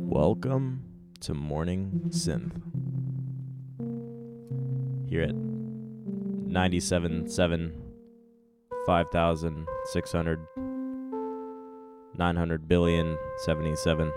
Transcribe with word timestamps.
Welcome 0.00 0.84
to 1.22 1.34
Morning 1.34 2.02
Synth. 2.10 2.52
Here 5.10 5.22
at 5.22 5.34
97.7, 5.34 7.72
5,600, 8.86 10.46
900 12.16 12.68
billion, 12.68 13.18
77, 13.44 14.12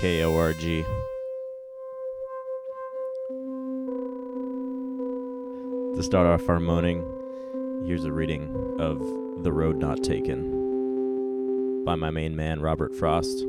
KORG. 0.00 0.86
To 5.96 6.02
start 6.02 6.28
off 6.28 6.48
our 6.48 6.60
morning, 6.60 7.04
here's 7.86 8.04
a 8.04 8.12
reading 8.12 8.54
of 8.78 9.00
The 9.42 9.52
Road 9.52 9.76
Not 9.76 10.04
Taken 10.04 10.54
by 11.84 11.96
my 11.96 12.10
main 12.10 12.36
man, 12.36 12.60
Robert 12.60 12.94
Frost. 12.94 13.44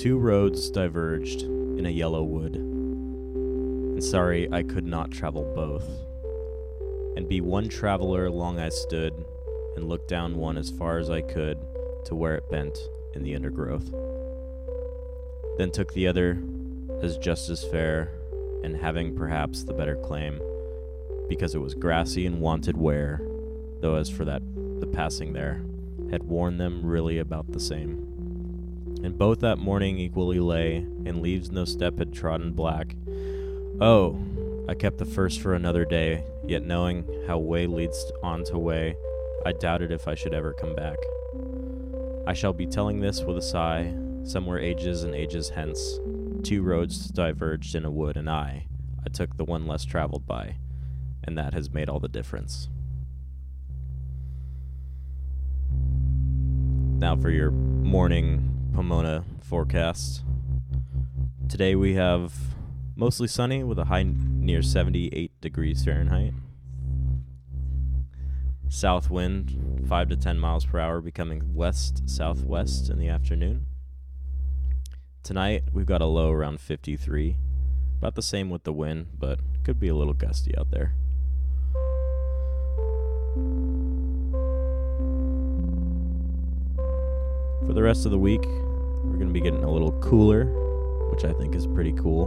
Two 0.00 0.16
roads 0.16 0.70
diverged 0.70 1.42
in 1.42 1.84
a 1.84 1.90
yellow 1.90 2.22
wood, 2.22 2.56
and 2.56 4.02
sorry 4.02 4.50
I 4.50 4.62
could 4.62 4.86
not 4.86 5.10
travel 5.10 5.52
both. 5.54 5.86
And 7.18 7.28
be 7.28 7.42
one 7.42 7.68
traveler 7.68 8.30
long 8.30 8.58
I 8.58 8.70
stood, 8.70 9.12
and 9.76 9.90
looked 9.90 10.08
down 10.08 10.38
one 10.38 10.56
as 10.56 10.70
far 10.70 10.96
as 10.96 11.10
I 11.10 11.20
could 11.20 11.58
to 12.06 12.14
where 12.14 12.34
it 12.34 12.50
bent 12.50 12.78
in 13.12 13.24
the 13.24 13.34
undergrowth. 13.34 13.92
Then 15.58 15.70
took 15.70 15.92
the 15.92 16.06
other 16.06 16.42
as 17.02 17.18
just 17.18 17.50
as 17.50 17.62
fair, 17.62 18.10
and 18.64 18.74
having 18.74 19.14
perhaps 19.14 19.64
the 19.64 19.74
better 19.74 19.96
claim, 19.96 20.40
because 21.28 21.54
it 21.54 21.60
was 21.60 21.74
grassy 21.74 22.24
and 22.24 22.40
wanted 22.40 22.78
wear, 22.78 23.20
though 23.80 23.96
as 23.96 24.08
for 24.08 24.24
that 24.24 24.40
the 24.80 24.86
passing 24.86 25.34
there 25.34 25.62
had 26.10 26.22
worn 26.22 26.56
them 26.56 26.86
really 26.86 27.18
about 27.18 27.52
the 27.52 27.60
same 27.60 28.09
and 29.02 29.16
both 29.16 29.40
that 29.40 29.58
morning 29.58 29.98
equally 29.98 30.40
lay, 30.40 30.76
and 30.76 31.22
leaves 31.22 31.50
no 31.50 31.64
step 31.64 31.98
had 31.98 32.12
trodden 32.12 32.52
black. 32.52 32.94
Oh, 33.80 34.18
I 34.68 34.74
kept 34.74 34.98
the 34.98 35.06
first 35.06 35.40
for 35.40 35.54
another 35.54 35.84
day, 35.84 36.24
yet 36.46 36.64
knowing 36.64 37.04
how 37.26 37.38
way 37.38 37.66
leads 37.66 38.12
on 38.22 38.44
to 38.44 38.58
way, 38.58 38.94
I 39.44 39.52
doubted 39.52 39.90
if 39.90 40.06
I 40.06 40.14
should 40.14 40.34
ever 40.34 40.52
come 40.52 40.74
back. 40.74 40.98
I 42.26 42.34
shall 42.34 42.52
be 42.52 42.66
telling 42.66 43.00
this 43.00 43.22
with 43.22 43.38
a 43.38 43.42
sigh, 43.42 43.94
somewhere 44.22 44.58
ages 44.58 45.02
and 45.02 45.14
ages 45.14 45.48
hence. 45.48 45.98
Two 46.42 46.62
roads 46.62 47.08
diverged 47.08 47.74
in 47.74 47.84
a 47.84 47.90
wood, 47.90 48.16
and 48.16 48.28
I, 48.28 48.66
I 49.04 49.08
took 49.08 49.36
the 49.36 49.44
one 49.44 49.66
less 49.66 49.84
traveled 49.84 50.26
by, 50.26 50.56
and 51.24 51.38
that 51.38 51.54
has 51.54 51.70
made 51.70 51.88
all 51.88 52.00
the 52.00 52.08
difference. 52.08 52.68
Now 56.98 57.16
for 57.16 57.30
your 57.30 57.50
morning 57.50 58.49
Pomona 58.72 59.24
forecast. 59.42 60.22
Today 61.48 61.74
we 61.74 61.94
have 61.94 62.32
mostly 62.96 63.26
sunny 63.26 63.64
with 63.64 63.78
a 63.78 63.86
high 63.86 64.04
near 64.04 64.62
78 64.62 65.40
degrees 65.40 65.84
Fahrenheit. 65.84 66.34
South 68.68 69.10
wind 69.10 69.84
5 69.88 70.08
to 70.10 70.16
10 70.16 70.38
miles 70.38 70.64
per 70.64 70.78
hour 70.78 71.00
becoming 71.00 71.54
west 71.54 72.08
southwest 72.08 72.88
in 72.88 72.98
the 72.98 73.08
afternoon. 73.08 73.66
Tonight 75.22 75.64
we've 75.72 75.86
got 75.86 76.00
a 76.00 76.06
low 76.06 76.30
around 76.30 76.60
53. 76.60 77.36
About 77.98 78.14
the 78.14 78.22
same 78.22 78.48
with 78.48 78.64
the 78.64 78.72
wind, 78.72 79.08
but 79.18 79.40
could 79.64 79.78
be 79.78 79.88
a 79.88 79.94
little 79.94 80.14
gusty 80.14 80.56
out 80.56 80.70
there. 80.70 80.94
For 87.66 87.74
the 87.74 87.82
rest 87.82 88.04
of 88.06 88.10
the 88.10 88.18
week, 88.18 88.44
we're 88.46 89.16
going 89.16 89.28
to 89.28 89.32
be 89.32 89.40
getting 89.40 89.64
a 89.64 89.70
little 89.70 89.92
cooler, 90.00 90.46
which 91.10 91.24
I 91.24 91.32
think 91.32 91.54
is 91.54 91.66
pretty 91.66 91.92
cool. 91.92 92.26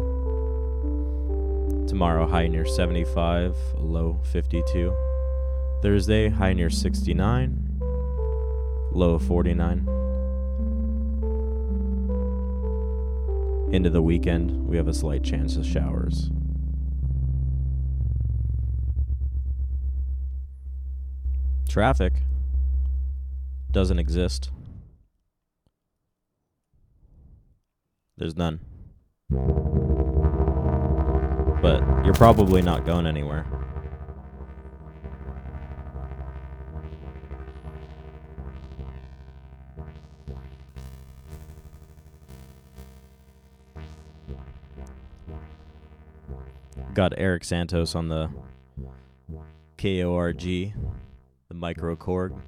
Tomorrow, 1.87 2.27
high 2.27 2.47
near 2.47 2.65
75, 2.65 3.57
low 3.77 4.19
52. 4.31 4.95
Thursday, 5.81 6.29
high 6.29 6.53
near 6.53 6.69
69, 6.69 7.81
low 8.91 9.17
49. 9.19 9.79
Into 13.73 13.89
the 13.89 14.01
weekend, 14.03 14.67
we 14.67 14.77
have 14.77 14.87
a 14.87 14.93
slight 14.93 15.23
chance 15.23 15.55
of 15.55 15.65
showers. 15.65 16.29
Traffic 21.67 22.13
doesn't 23.71 23.97
exist. 23.97 24.51
There's 28.17 28.37
none. 28.37 28.59
But 31.61 31.81
you're 32.05 32.13
probably 32.13 32.61
not 32.61 32.85
going 32.85 33.07
anywhere. 33.07 33.45
Got 46.93 47.13
Eric 47.17 47.43
Santos 47.43 47.95
on 47.95 48.07
the 48.09 48.29
KORG, 49.79 50.73
the 51.47 51.53
micro 51.53 51.95
Korg, 51.95 52.39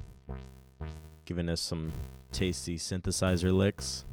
giving 1.25 1.49
us 1.49 1.59
some 1.59 1.91
tasty 2.31 2.77
synthesizer 2.77 3.51
licks. 3.51 4.05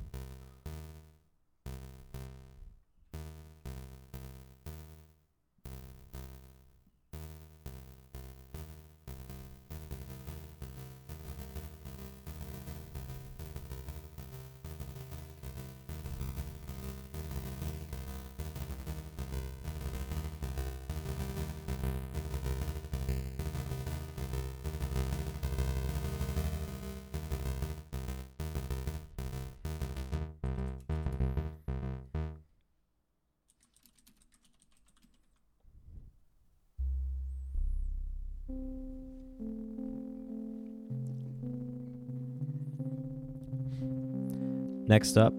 Next 44.93 45.17
up, 45.17 45.33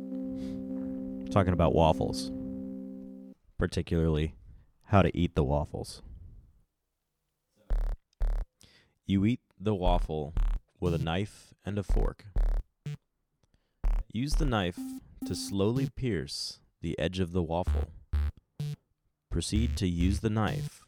talking 1.29 1.53
about 1.53 1.75
waffles, 1.75 2.31
particularly 3.59 4.33
how 4.85 5.03
to 5.03 5.15
eat 5.15 5.35
the 5.35 5.44
waffles. 5.44 6.01
You 9.05 9.25
eat 9.25 9.41
the 9.59 9.75
waffle 9.75 10.33
with 10.79 10.95
a 10.95 10.97
knife 10.97 11.53
and 11.63 11.77
a 11.77 11.83
fork. 11.83 12.25
Use 14.11 14.33
the 14.33 14.45
knife 14.45 14.79
to 15.27 15.35
slowly 15.35 15.88
pierce 15.95 16.57
the 16.81 16.97
edge 16.97 17.19
of 17.19 17.31
the 17.31 17.44
waffle. 17.44 17.89
Proceed 19.29 19.77
to 19.77 19.88
use 19.88 20.21
the 20.21 20.31
knife 20.31 20.81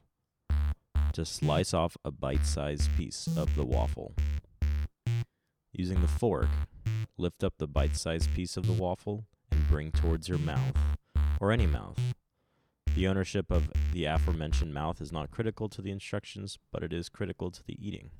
to 1.13 1.23
slice 1.23 1.71
off 1.71 1.97
a 2.03 2.09
bite 2.09 2.47
sized 2.47 2.89
piece 2.97 3.29
of 3.37 3.55
the 3.55 3.63
waffle. 3.63 4.15
Using 5.71 6.01
the 6.01 6.07
fork, 6.07 6.47
lift 7.17 7.43
up 7.43 7.53
the 7.57 7.67
bite 7.67 7.95
sized 7.95 8.33
piece 8.33 8.57
of 8.57 8.67
the 8.67 8.73
waffle 8.73 9.25
and 9.51 9.67
bring 9.69 9.91
towards 9.91 10.27
your 10.27 10.37
mouth, 10.37 10.75
or 11.39 11.51
any 11.51 11.67
mouth. 11.67 11.97
The 12.95 13.07
ownership 13.07 13.51
of 13.51 13.71
the 13.91 14.05
aforementioned 14.05 14.73
mouth 14.73 15.01
is 15.01 15.11
not 15.11 15.31
critical 15.31 15.67
to 15.69 15.81
the 15.81 15.91
instructions, 15.91 16.57
but 16.71 16.83
it 16.83 16.93
is 16.93 17.09
critical 17.09 17.51
to 17.51 17.61
the 17.65 17.77
eating. 17.85 18.11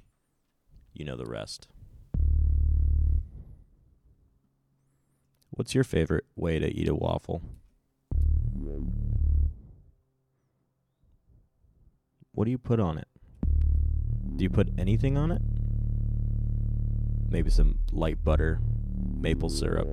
You 0.93 1.05
know 1.05 1.15
the 1.15 1.25
rest. 1.25 1.67
What's 5.51 5.73
your 5.73 5.85
favorite 5.85 6.25
way 6.35 6.59
to 6.59 6.67
eat 6.67 6.89
a 6.89 6.95
waffle? 6.95 7.41
What 12.33 12.43
do 12.43 12.51
you 12.51 12.57
put 12.57 12.81
on 12.81 12.97
it? 12.97 13.07
Do 14.35 14.43
you 14.43 14.49
put 14.49 14.67
anything 14.77 15.17
on 15.17 15.31
it? 15.31 15.41
Maybe 17.29 17.49
some 17.49 17.79
light 17.93 18.21
butter, 18.21 18.59
maple 19.25 19.49
syrup, 19.49 19.87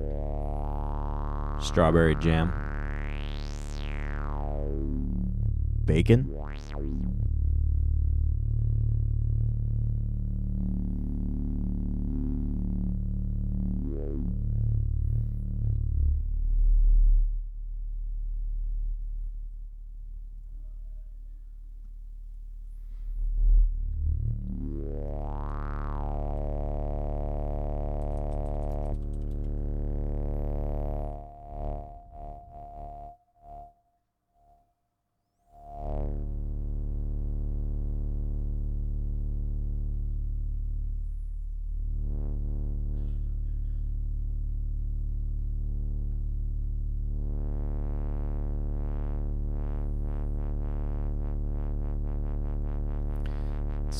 strawberry 1.59 2.13
jam, 2.17 2.53
bacon. 5.85 6.29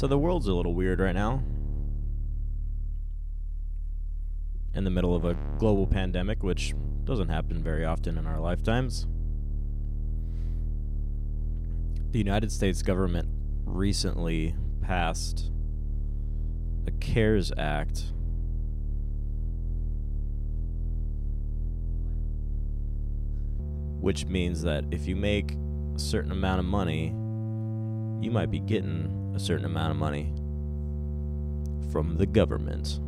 So 0.03 0.07
the 0.07 0.17
world's 0.17 0.47
a 0.47 0.53
little 0.53 0.73
weird 0.73 0.99
right 0.99 1.15
now. 1.15 1.41
In 4.73 4.83
the 4.83 4.89
middle 4.89 5.15
of 5.15 5.23
a 5.23 5.37
global 5.59 5.87
pandemic, 5.87 6.43
which 6.43 6.73
doesn't 7.05 7.29
happen 7.29 7.63
very 7.63 7.85
often 7.85 8.17
in 8.17 8.27
our 8.27 8.41
lifetimes. 8.41 9.07
The 12.11 12.17
United 12.17 12.51
States 12.51 12.81
government 12.81 13.29
recently 13.63 14.55
passed 14.81 15.49
the 16.83 16.91
CARES 16.91 17.53
Act. 17.57 18.11
Which 24.01 24.25
means 24.25 24.63
that 24.63 24.83
if 24.91 25.07
you 25.07 25.15
make 25.15 25.53
a 25.95 25.99
certain 25.99 26.33
amount 26.33 26.59
of 26.59 26.65
money, 26.65 27.15
you 28.23 28.31
might 28.31 28.49
be 28.49 28.59
getting 28.59 29.33
a 29.35 29.39
certain 29.39 29.65
amount 29.65 29.91
of 29.91 29.97
money 29.97 30.31
from 31.91 32.17
the 32.17 32.25
government. 32.25 32.99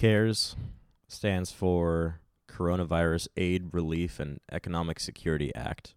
CARES 0.00 0.56
stands 1.08 1.52
for 1.52 2.20
Coronavirus 2.48 3.28
Aid, 3.36 3.74
Relief, 3.74 4.18
and 4.18 4.40
Economic 4.50 4.98
Security 4.98 5.54
Act. 5.54 5.94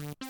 What? 0.00 0.29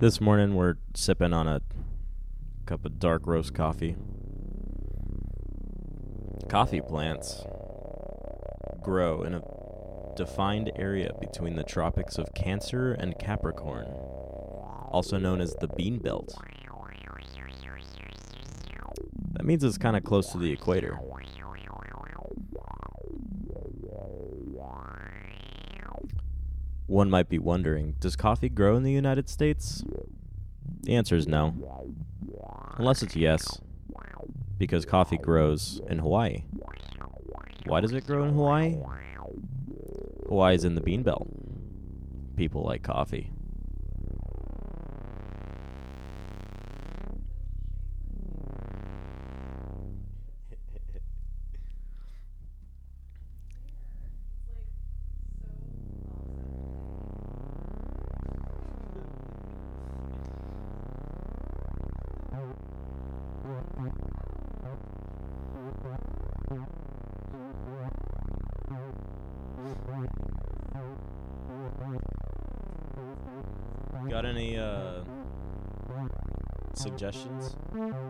This 0.00 0.20
morning 0.20 0.54
we're 0.54 0.76
sipping 0.94 1.32
on 1.32 1.48
a 1.48 1.60
cup 2.66 2.84
of 2.84 3.00
dark 3.00 3.26
roast 3.26 3.52
coffee. 3.52 3.96
Coffee 6.48 6.80
plants 6.80 7.42
grow 8.80 9.24
in 9.24 9.34
a 9.34 9.42
defined 10.14 10.70
area 10.76 11.14
between 11.20 11.56
the 11.56 11.64
tropics 11.64 12.16
of 12.16 12.32
Cancer 12.32 12.92
and 12.92 13.18
Capricorn, 13.18 13.86
also 14.88 15.18
known 15.18 15.40
as 15.40 15.56
the 15.56 15.66
bean 15.66 15.98
belt. 15.98 16.32
That 19.32 19.44
means 19.44 19.64
it's 19.64 19.78
kind 19.78 19.96
of 19.96 20.04
close 20.04 20.30
to 20.30 20.38
the 20.38 20.52
equator. 20.52 21.00
One 26.98 27.10
might 27.10 27.28
be 27.28 27.38
wondering 27.38 27.94
does 28.00 28.16
coffee 28.16 28.48
grow 28.48 28.74
in 28.74 28.82
the 28.82 28.90
United 28.90 29.28
States? 29.28 29.84
The 30.82 30.96
answer 30.96 31.14
is 31.14 31.28
no. 31.28 31.54
Unless 32.76 33.04
it's 33.04 33.14
yes, 33.14 33.60
because 34.58 34.84
coffee 34.84 35.16
grows 35.16 35.80
in 35.88 36.00
Hawaii. 36.00 36.42
Why 37.66 37.80
does 37.80 37.92
it 37.92 38.04
grow 38.04 38.24
in 38.24 38.30
Hawaii? 38.30 38.78
Hawaii 40.26 40.56
is 40.56 40.64
in 40.64 40.74
the 40.74 40.80
bean 40.80 41.04
belt. 41.04 41.28
People 42.36 42.64
like 42.64 42.82
coffee. 42.82 43.30
suggestions? 76.98 77.54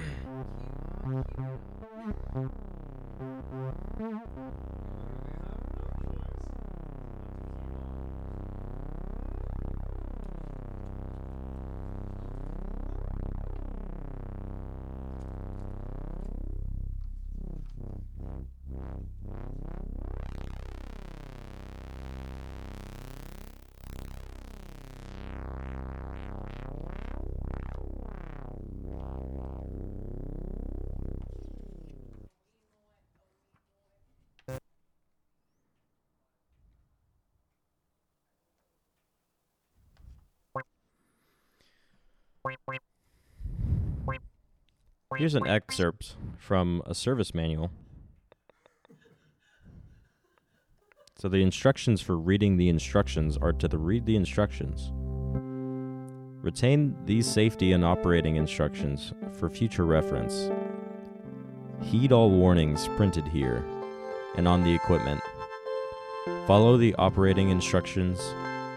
Here's 45.17 45.35
an 45.35 45.47
excerpt 45.47 46.17
from 46.39 46.83
a 46.87 46.95
service 46.95 47.35
manual. 47.35 47.71
So 51.17 51.29
the 51.29 51.43
instructions 51.43 52.01
for 52.01 52.17
reading 52.17 52.57
the 52.57 52.69
instructions 52.69 53.37
are 53.37 53.53
to 53.53 53.69
the 53.69 53.79
read 53.79 54.07
the 54.07 54.17
instructions. 54.17 54.91
Retain 56.43 56.97
these 57.07 57.31
safety 57.31 57.73
and 57.73 57.85
operating 57.85 58.37
instructions 58.37 59.13
for 59.33 59.49
future 59.49 59.87
reference. 59.87 60.51
Heed 61.83 62.13
all 62.13 62.31
warnings 62.31 62.89
printed 62.97 63.27
here 63.29 63.65
and 64.37 64.49
on 64.49 64.63
the 64.65 64.75
equipment. 64.75 65.23
Follow 66.47 66.77
the 66.77 66.95
operating 66.97 67.51
instructions 67.51 68.21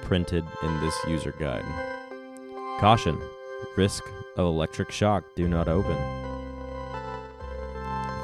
printed 0.03 0.45
in 0.63 0.79
this 0.81 0.95
user 1.07 1.33
guide. 1.39 1.65
Caution 2.79 3.19
risk 3.75 4.03
of 4.35 4.45
electric 4.45 4.91
shock, 4.91 5.23
do 5.35 5.47
not 5.47 5.67
open. 5.67 6.26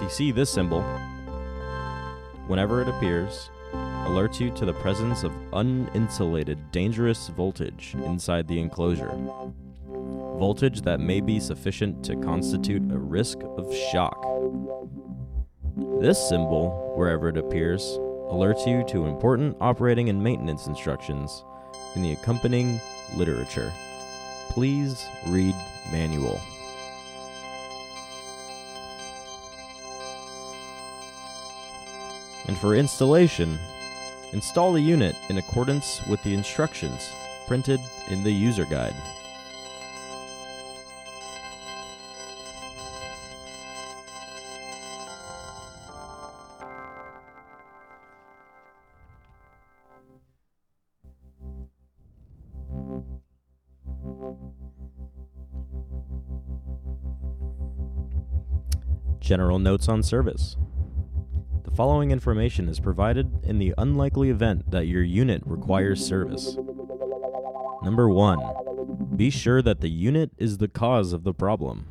You 0.04 0.10
see 0.10 0.32
this 0.34 0.50
symbol, 0.50 0.82
whenever 2.48 2.82
it 2.82 2.90
appears, 2.90 3.50
alerts 3.72 4.38
you 4.38 4.52
to 4.52 4.66
the 4.66 4.74
presence 4.74 5.24
of 5.24 5.32
uninsulated 5.54 6.58
dangerous 6.72 7.30
voltage 7.30 7.96
inside 8.04 8.46
the 8.50 8.60
enclosure. 8.60 9.18
Voltage 9.88 10.82
that 10.82 11.00
may 11.00 11.22
be 11.22 11.40
sufficient 11.40 12.04
to 12.04 12.18
constitute 12.18 12.82
a 12.92 12.98
risk 12.98 13.38
of 13.56 13.74
shock. 13.74 14.22
This 16.02 16.20
symbol, 16.28 16.94
wherever 16.98 17.30
it 17.30 17.38
appears, 17.38 17.84
alerts 18.30 18.68
you 18.68 18.84
to 18.90 19.06
important 19.06 19.56
operating 19.62 20.10
and 20.10 20.22
maintenance 20.22 20.68
instructions 20.68 21.46
in 21.96 22.02
the 22.02 22.12
accompanying 22.12 22.82
literature. 23.16 23.72
Please 24.50 25.06
read 25.28 25.56
manual. 25.94 26.42
And 32.48 32.58
for 32.58 32.76
installation, 32.76 33.58
install 34.34 34.74
the 34.74 34.82
unit 34.82 35.16
in 35.30 35.38
accordance 35.38 36.02
with 36.08 36.22
the 36.24 36.34
instructions 36.34 37.12
printed 37.48 37.80
in 38.10 38.24
the 38.24 38.32
user 38.32 38.66
guide. 38.66 38.96
General 59.20 59.58
notes 59.58 59.88
on 59.88 60.04
service. 60.04 60.58
Following 61.76 62.12
information 62.12 62.70
is 62.70 62.80
provided 62.80 63.32
in 63.44 63.58
the 63.58 63.74
unlikely 63.80 64.30
event 64.30 64.70
that 64.70 64.86
your 64.86 65.02
unit 65.02 65.42
requires 65.44 66.06
service. 66.06 66.56
Number 67.82 68.08
1. 68.08 69.16
Be 69.16 69.32
sure 69.32 69.60
that 69.64 69.82
the 69.82 69.90
unit 69.90 70.30
is 70.38 70.60
the 70.60 70.68
cause 70.68 71.14
of 71.14 71.24
the 71.24 71.34
problem. 71.34 71.88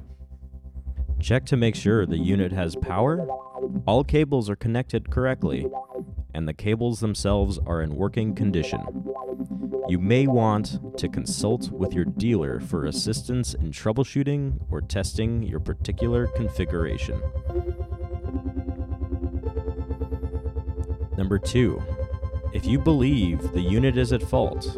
Check 1.21 1.45
to 1.47 1.57
make 1.57 1.75
sure 1.75 2.07
the 2.07 2.17
unit 2.17 2.53
has 2.53 2.77
power, 2.77 3.27
all 3.85 4.05
cables 4.05 4.49
are 4.49 4.55
connected 4.55 5.11
correctly, 5.11 5.66
and 6.33 6.47
the 6.47 6.55
cables 6.55 7.01
themselves 7.01 7.59
are 7.66 7.83
in 7.83 7.97
working 7.97 8.37
condition. 8.37 8.81
You 9.88 9.99
may 9.99 10.29
want 10.29 10.79
to 10.97 11.09
consult 11.09 11.71
with 11.71 11.92
your 11.92 12.05
dealer 12.05 12.61
for 12.61 12.87
assistance 12.87 13.55
in 13.55 13.73
troubleshooting 13.73 14.61
or 14.71 14.81
testing 14.81 15.42
your 15.42 15.59
particular 15.59 16.29
configuration. 16.29 17.21
Number 21.16 21.38
two, 21.38 21.83
if 22.53 22.66
you 22.66 22.79
believe 22.79 23.53
the 23.53 23.61
unit 23.61 23.96
is 23.96 24.12
at 24.12 24.22
fault, 24.22 24.77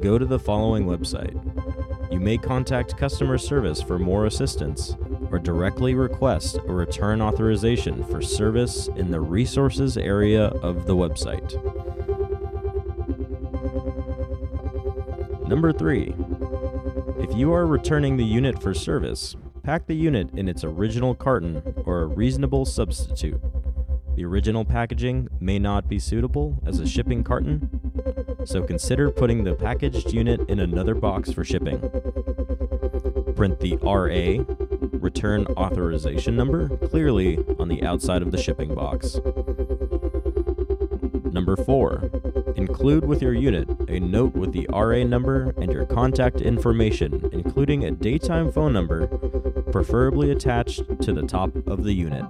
go 0.00 0.18
to 0.18 0.24
the 0.24 0.38
following 0.38 0.86
website. 0.86 1.34
You 2.12 2.20
may 2.20 2.38
contact 2.38 2.96
customer 2.96 3.38
service 3.38 3.82
for 3.82 3.98
more 3.98 4.26
assistance 4.26 4.96
or 5.30 5.38
directly 5.38 5.94
request 5.94 6.56
a 6.56 6.72
return 6.72 7.20
authorization 7.20 8.02
for 8.04 8.22
service 8.22 8.88
in 8.96 9.10
the 9.10 9.20
resources 9.20 9.96
area 9.96 10.46
of 10.46 10.86
the 10.86 10.96
website. 10.96 11.54
Number 15.48 15.72
3. 15.72 16.14
If 17.18 17.34
you 17.34 17.52
are 17.52 17.66
returning 17.66 18.16
the 18.16 18.24
unit 18.24 18.62
for 18.62 18.72
service, 18.74 19.36
pack 19.62 19.86
the 19.86 19.94
unit 19.94 20.30
in 20.34 20.48
its 20.48 20.64
original 20.64 21.14
carton 21.14 21.62
or 21.84 22.02
a 22.02 22.06
reasonable 22.06 22.64
substitute. 22.64 23.40
The 24.14 24.24
original 24.24 24.64
packaging 24.64 25.27
may 25.40 25.58
not 25.58 25.88
be 25.88 25.98
suitable 25.98 26.58
as 26.66 26.80
a 26.80 26.86
shipping 26.86 27.22
carton, 27.22 27.80
so 28.44 28.62
consider 28.62 29.10
putting 29.10 29.44
the 29.44 29.54
packaged 29.54 30.12
unit 30.12 30.40
in 30.48 30.60
another 30.60 30.94
box 30.94 31.32
for 31.32 31.44
shipping. 31.44 31.80
Print 33.36 33.60
the 33.60 33.76
RA, 33.82 34.44
return 34.98 35.46
authorization 35.56 36.36
number, 36.36 36.68
clearly 36.88 37.38
on 37.58 37.68
the 37.68 37.82
outside 37.82 38.22
of 38.22 38.32
the 38.32 38.38
shipping 38.38 38.74
box. 38.74 39.20
Number 41.32 41.56
4. 41.56 42.10
Include 42.56 43.04
with 43.04 43.22
your 43.22 43.34
unit 43.34 43.68
a 43.88 44.00
note 44.00 44.34
with 44.34 44.52
the 44.52 44.66
RA 44.70 45.04
number 45.04 45.54
and 45.56 45.72
your 45.72 45.86
contact 45.86 46.40
information, 46.40 47.28
including 47.32 47.84
a 47.84 47.90
daytime 47.90 48.50
phone 48.50 48.72
number, 48.72 49.06
preferably 49.70 50.30
attached 50.30 50.82
to 51.02 51.12
the 51.12 51.22
top 51.22 51.54
of 51.66 51.84
the 51.84 51.92
unit. 51.92 52.24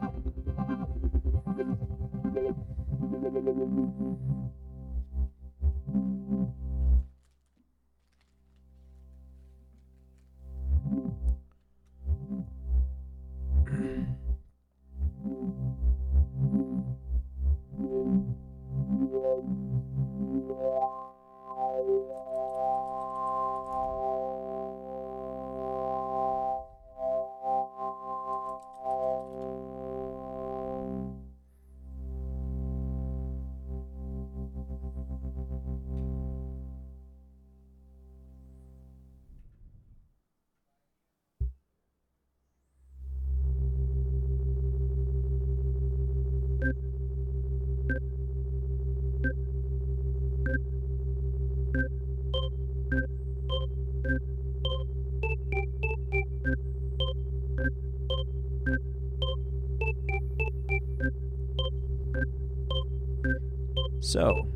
So, 64.08 64.48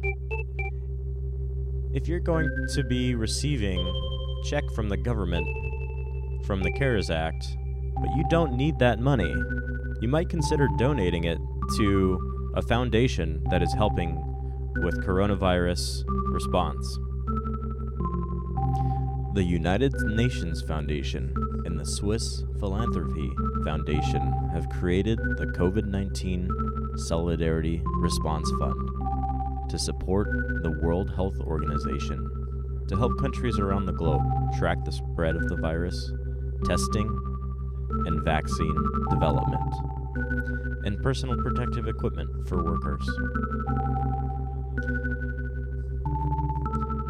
if 1.92 2.08
you're 2.08 2.20
going 2.20 2.48
to 2.72 2.82
be 2.82 3.14
receiving 3.14 3.86
check 4.46 4.64
from 4.74 4.88
the 4.88 4.96
government 4.96 5.46
from 6.46 6.62
the 6.62 6.72
CARES 6.72 7.10
Act, 7.10 7.58
but 8.00 8.16
you 8.16 8.24
don't 8.30 8.54
need 8.54 8.78
that 8.78 8.98
money, 8.98 9.30
you 10.00 10.08
might 10.08 10.30
consider 10.30 10.68
donating 10.78 11.24
it 11.24 11.36
to 11.76 12.50
a 12.54 12.62
foundation 12.62 13.44
that 13.50 13.62
is 13.62 13.70
helping 13.74 14.16
with 14.76 15.04
coronavirus 15.04 16.02
response. 16.32 16.98
The 19.34 19.44
United 19.44 19.92
Nations 20.16 20.62
Foundation 20.62 21.34
and 21.66 21.78
the 21.78 21.84
Swiss 21.84 22.42
Philanthropy 22.58 23.30
Foundation 23.64 24.32
have 24.54 24.66
created 24.70 25.18
the 25.36 25.52
COVID 25.58 25.84
19 25.84 26.48
Solidarity 26.96 27.82
Response 27.98 28.50
Fund 28.58 28.91
to 29.72 29.78
support 29.78 30.28
the 30.62 30.70
World 30.82 31.10
Health 31.16 31.40
Organization 31.40 32.28
to 32.88 32.94
help 32.94 33.18
countries 33.18 33.58
around 33.58 33.86
the 33.86 33.92
globe 33.92 34.20
track 34.58 34.84
the 34.84 34.92
spread 34.92 35.34
of 35.34 35.48
the 35.48 35.56
virus, 35.56 36.12
testing, 36.66 37.08
and 38.04 38.22
vaccine 38.22 38.76
development, 39.08 39.74
and 40.84 41.02
personal 41.02 41.38
protective 41.38 41.88
equipment 41.88 42.28
for 42.46 42.62
workers. 42.62 43.06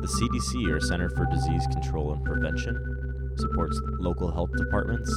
The 0.01 0.07
CDC, 0.07 0.71
or 0.71 0.79
Center 0.79 1.11
for 1.11 1.27
Disease 1.27 1.67
Control 1.73 2.13
and 2.13 2.25
Prevention, 2.25 2.79
supports 3.39 3.81
local 3.99 4.31
health 4.31 4.53
departments, 4.57 5.13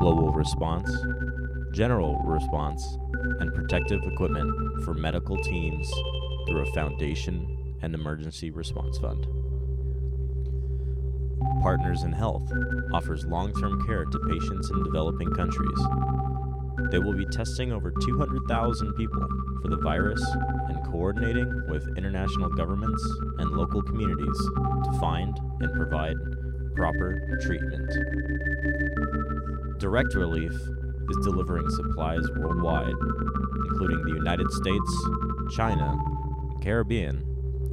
global 0.00 0.32
response, 0.32 0.90
general 1.70 2.18
response, 2.24 2.98
and 3.38 3.54
protective 3.54 4.02
equipment 4.02 4.82
for 4.84 4.92
medical 4.92 5.36
teams 5.36 5.88
through 6.46 6.62
a 6.62 6.72
foundation 6.72 7.76
and 7.82 7.94
emergency 7.94 8.50
response 8.50 8.98
fund. 8.98 9.26
Partners 11.60 12.02
in 12.02 12.12
Health 12.12 12.50
offers 12.92 13.24
long 13.26 13.52
term 13.54 13.84
care 13.86 14.04
to 14.04 14.18
patients 14.28 14.70
in 14.70 14.82
developing 14.82 15.30
countries. 15.32 15.78
They 16.90 16.98
will 16.98 17.14
be 17.14 17.26
testing 17.26 17.72
over 17.72 17.90
200,000 17.90 18.94
people 18.94 19.26
for 19.62 19.68
the 19.68 19.78
virus 19.78 20.22
and 20.68 20.84
coordinating 20.84 21.50
with 21.68 21.86
international 21.96 22.50
governments 22.50 23.02
and 23.38 23.50
local 23.50 23.82
communities 23.82 24.38
to 24.84 24.98
find 25.00 25.38
and 25.60 25.72
provide 25.72 26.16
proper 26.74 27.38
treatment. 27.40 27.90
Direct 29.78 30.14
Relief 30.14 30.52
is 30.52 31.16
delivering 31.24 31.68
supplies 31.70 32.24
worldwide, 32.36 32.94
including 33.66 34.02
the 34.04 34.14
United 34.14 34.50
States, 34.50 35.06
China, 35.54 35.96
Caribbean, 36.64 37.22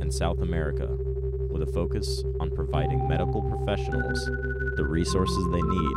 and 0.01 0.13
South 0.13 0.41
America, 0.41 0.85
with 1.49 1.61
a 1.61 1.71
focus 1.71 2.25
on 2.41 2.53
providing 2.53 3.07
medical 3.07 3.41
professionals 3.41 4.25
the 4.75 4.85
resources 4.85 5.45
they 5.45 5.61
need 5.61 5.95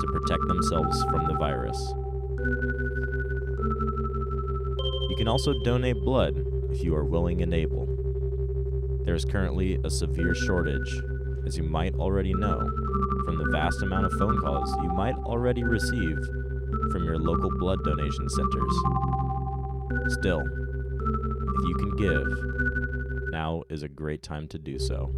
to 0.00 0.06
protect 0.12 0.46
themselves 0.46 1.02
from 1.04 1.26
the 1.26 1.34
virus. 1.38 1.78
You 5.08 5.16
can 5.16 5.28
also 5.28 5.54
donate 5.64 5.96
blood 6.02 6.44
if 6.70 6.84
you 6.84 6.94
are 6.94 7.06
willing 7.06 7.40
and 7.40 7.54
able. 7.54 7.86
There 9.06 9.14
is 9.14 9.24
currently 9.24 9.78
a 9.82 9.88
severe 9.88 10.34
shortage, 10.34 10.94
as 11.46 11.56
you 11.56 11.62
might 11.62 11.94
already 11.94 12.34
know 12.34 12.60
from 13.24 13.38
the 13.38 13.48
vast 13.50 13.80
amount 13.82 14.04
of 14.04 14.12
phone 14.18 14.38
calls 14.40 14.70
you 14.82 14.90
might 14.90 15.16
already 15.24 15.64
receive 15.64 16.18
from 16.92 17.02
your 17.02 17.18
local 17.18 17.50
blood 17.58 17.82
donation 17.82 18.28
centers. 18.28 18.76
Still, 20.08 20.42
if 21.58 21.68
you 21.68 21.74
can 21.74 21.96
give, 21.96 23.30
now 23.30 23.62
is 23.68 23.82
a 23.82 23.88
great 23.88 24.22
time 24.22 24.46
to 24.48 24.58
do 24.58 24.78
so. 24.78 25.10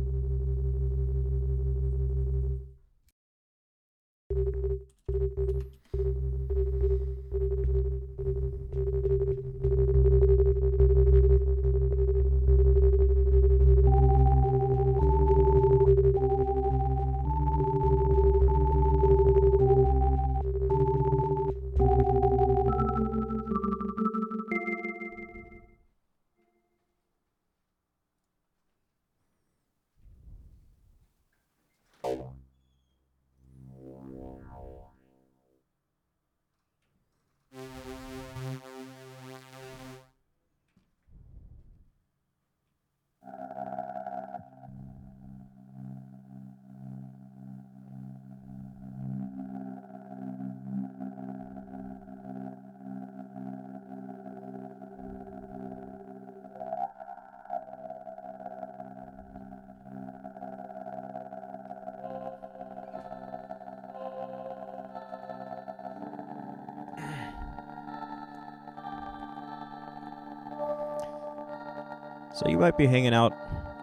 You 72.59 72.63
might 72.63 72.77
be 72.77 72.89
hanging 72.89 73.15
out 73.15 73.33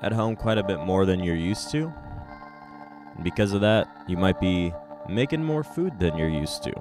at 0.01 0.11
home 0.11 0.35
quite 0.35 0.57
a 0.57 0.63
bit 0.63 0.81
more 0.81 1.05
than 1.05 1.23
you're 1.23 1.33
used 1.33 1.71
to. 1.71 1.93
And 3.15 3.23
because 3.23 3.53
of 3.53 3.61
that, 3.61 3.87
you 4.05 4.17
might 4.17 4.37
be 4.41 4.73
making 5.07 5.41
more 5.41 5.63
food 5.63 5.97
than 5.97 6.17
you're 6.17 6.27
used 6.27 6.61
to. 6.63 6.73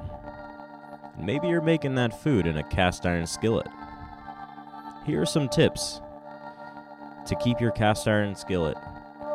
Maybe 1.17 1.47
you're 1.47 1.61
making 1.61 1.95
that 1.95 2.21
food 2.21 2.49
in 2.49 2.57
a 2.57 2.65
cast 2.65 3.07
iron 3.07 3.29
skillet. 3.29 3.69
Here 5.07 5.23
are 5.23 5.27
some 5.27 5.49
tips 5.49 6.01
to 7.27 7.37
keep 7.37 7.61
your 7.61 7.71
cast 7.71 8.09
iron 8.09 8.35
skillet 8.35 8.77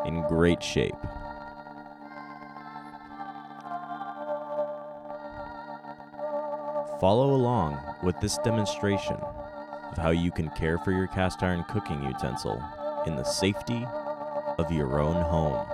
in 0.04 0.20
great 0.28 0.62
shape. 0.62 0.92
Follow 7.00 7.34
along 7.34 7.80
with 8.02 8.20
this 8.20 8.36
demonstration 8.44 9.16
of 9.90 9.98
how 9.98 10.10
you 10.10 10.30
can 10.30 10.48
care 10.50 10.78
for 10.78 10.92
your 10.92 11.06
cast 11.08 11.42
iron 11.42 11.64
cooking 11.68 12.02
utensil 12.02 12.62
in 13.06 13.16
the 13.16 13.24
safety 13.24 13.86
of 14.58 14.70
your 14.70 15.00
own 15.00 15.22
home. 15.22 15.66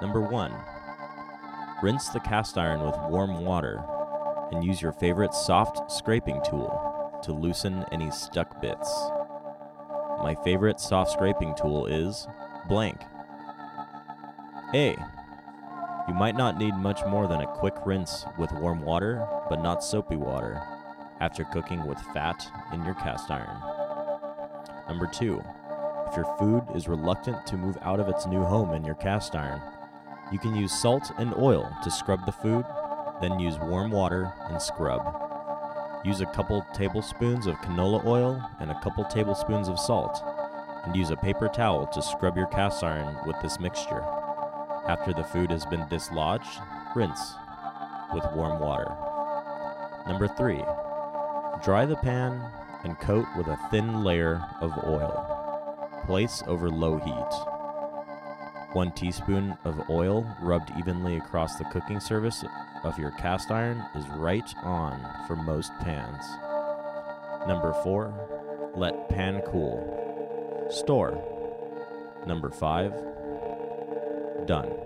Number 0.00 0.20
one, 0.20 0.54
rinse 1.82 2.08
the 2.08 2.20
cast 2.20 2.56
iron 2.56 2.80
with 2.80 2.96
warm 3.08 3.44
water 3.44 3.82
and 4.52 4.64
use 4.64 4.80
your 4.80 4.92
favorite 4.92 5.34
soft 5.34 5.90
scraping 5.90 6.40
tool 6.48 7.20
to 7.22 7.32
loosen 7.32 7.84
any 7.92 8.10
stuck 8.10 8.60
bits. 8.60 8.90
My 10.22 10.36
favorite 10.44 10.80
soft 10.80 11.12
scraping 11.12 11.54
tool 11.56 11.86
is 11.86 12.26
blank. 12.68 13.00
A. 14.74 14.96
You 16.08 16.14
might 16.14 16.36
not 16.36 16.58
need 16.58 16.74
much 16.74 17.00
more 17.06 17.26
than 17.26 17.40
a 17.40 17.46
quick 17.46 17.74
rinse 17.86 18.26
with 18.38 18.52
warm 18.52 18.82
water, 18.82 19.26
but 19.48 19.62
not 19.62 19.82
soapy 19.82 20.16
water 20.16 20.62
after 21.24 21.44
cooking 21.44 21.86
with 21.86 21.98
fat 22.12 22.46
in 22.74 22.84
your 22.84 22.92
cast 22.96 23.30
iron. 23.30 23.56
Number 24.86 25.06
two, 25.06 25.42
if 26.06 26.14
your 26.14 26.36
food 26.38 26.62
is 26.76 26.86
reluctant 26.86 27.46
to 27.46 27.56
move 27.56 27.78
out 27.80 27.98
of 27.98 28.10
its 28.10 28.26
new 28.26 28.42
home 28.42 28.74
in 28.74 28.84
your 28.84 28.94
cast 28.96 29.34
iron, 29.34 29.62
you 30.30 30.38
can 30.38 30.54
use 30.54 30.70
salt 30.70 31.12
and 31.16 31.34
oil 31.38 31.74
to 31.82 31.90
scrub 31.90 32.26
the 32.26 32.32
food, 32.32 32.66
then 33.22 33.40
use 33.40 33.58
warm 33.58 33.90
water 33.90 34.34
and 34.50 34.60
scrub. 34.60 35.00
Use 36.04 36.20
a 36.20 36.26
couple 36.26 36.62
tablespoons 36.74 37.46
of 37.46 37.56
canola 37.56 38.04
oil 38.04 38.46
and 38.60 38.70
a 38.70 38.80
couple 38.80 39.02
tablespoons 39.06 39.68
of 39.68 39.80
salt, 39.80 40.22
and 40.84 40.94
use 40.94 41.08
a 41.08 41.16
paper 41.16 41.48
towel 41.48 41.86
to 41.86 42.02
scrub 42.02 42.36
your 42.36 42.48
cast 42.48 42.84
iron 42.84 43.16
with 43.26 43.36
this 43.40 43.58
mixture. 43.58 44.04
After 44.86 45.14
the 45.14 45.24
food 45.24 45.50
has 45.50 45.64
been 45.64 45.88
dislodged, 45.88 46.60
rinse 46.94 47.32
with 48.12 48.30
warm 48.34 48.60
water. 48.60 48.94
Number 50.06 50.28
three, 50.28 50.62
Dry 51.64 51.86
the 51.86 51.96
pan 51.96 52.42
and 52.82 53.00
coat 53.00 53.24
with 53.38 53.46
a 53.46 53.58
thin 53.70 54.04
layer 54.04 54.44
of 54.60 54.70
oil. 54.84 56.02
Place 56.04 56.42
over 56.46 56.68
low 56.68 56.98
heat. 56.98 58.74
1 58.74 58.92
teaspoon 58.92 59.56
of 59.64 59.88
oil 59.88 60.26
rubbed 60.42 60.70
evenly 60.78 61.16
across 61.16 61.56
the 61.56 61.64
cooking 61.64 62.00
surface 62.00 62.44
of 62.82 62.98
your 62.98 63.12
cast 63.12 63.50
iron 63.50 63.82
is 63.94 64.06
right 64.08 64.54
on 64.62 65.00
for 65.26 65.36
most 65.36 65.72
pans. 65.80 66.22
Number 67.48 67.72
4. 67.82 68.72
Let 68.76 69.08
pan 69.08 69.40
cool. 69.46 70.68
Store. 70.70 71.18
Number 72.26 72.50
5. 72.50 72.92
Done. 74.46 74.83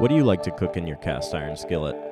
What 0.00 0.08
do 0.08 0.14
you 0.14 0.24
like 0.24 0.42
to 0.44 0.50
cook 0.50 0.78
in 0.78 0.86
your 0.86 0.96
cast 0.96 1.34
iron 1.34 1.58
skillet? 1.58 2.09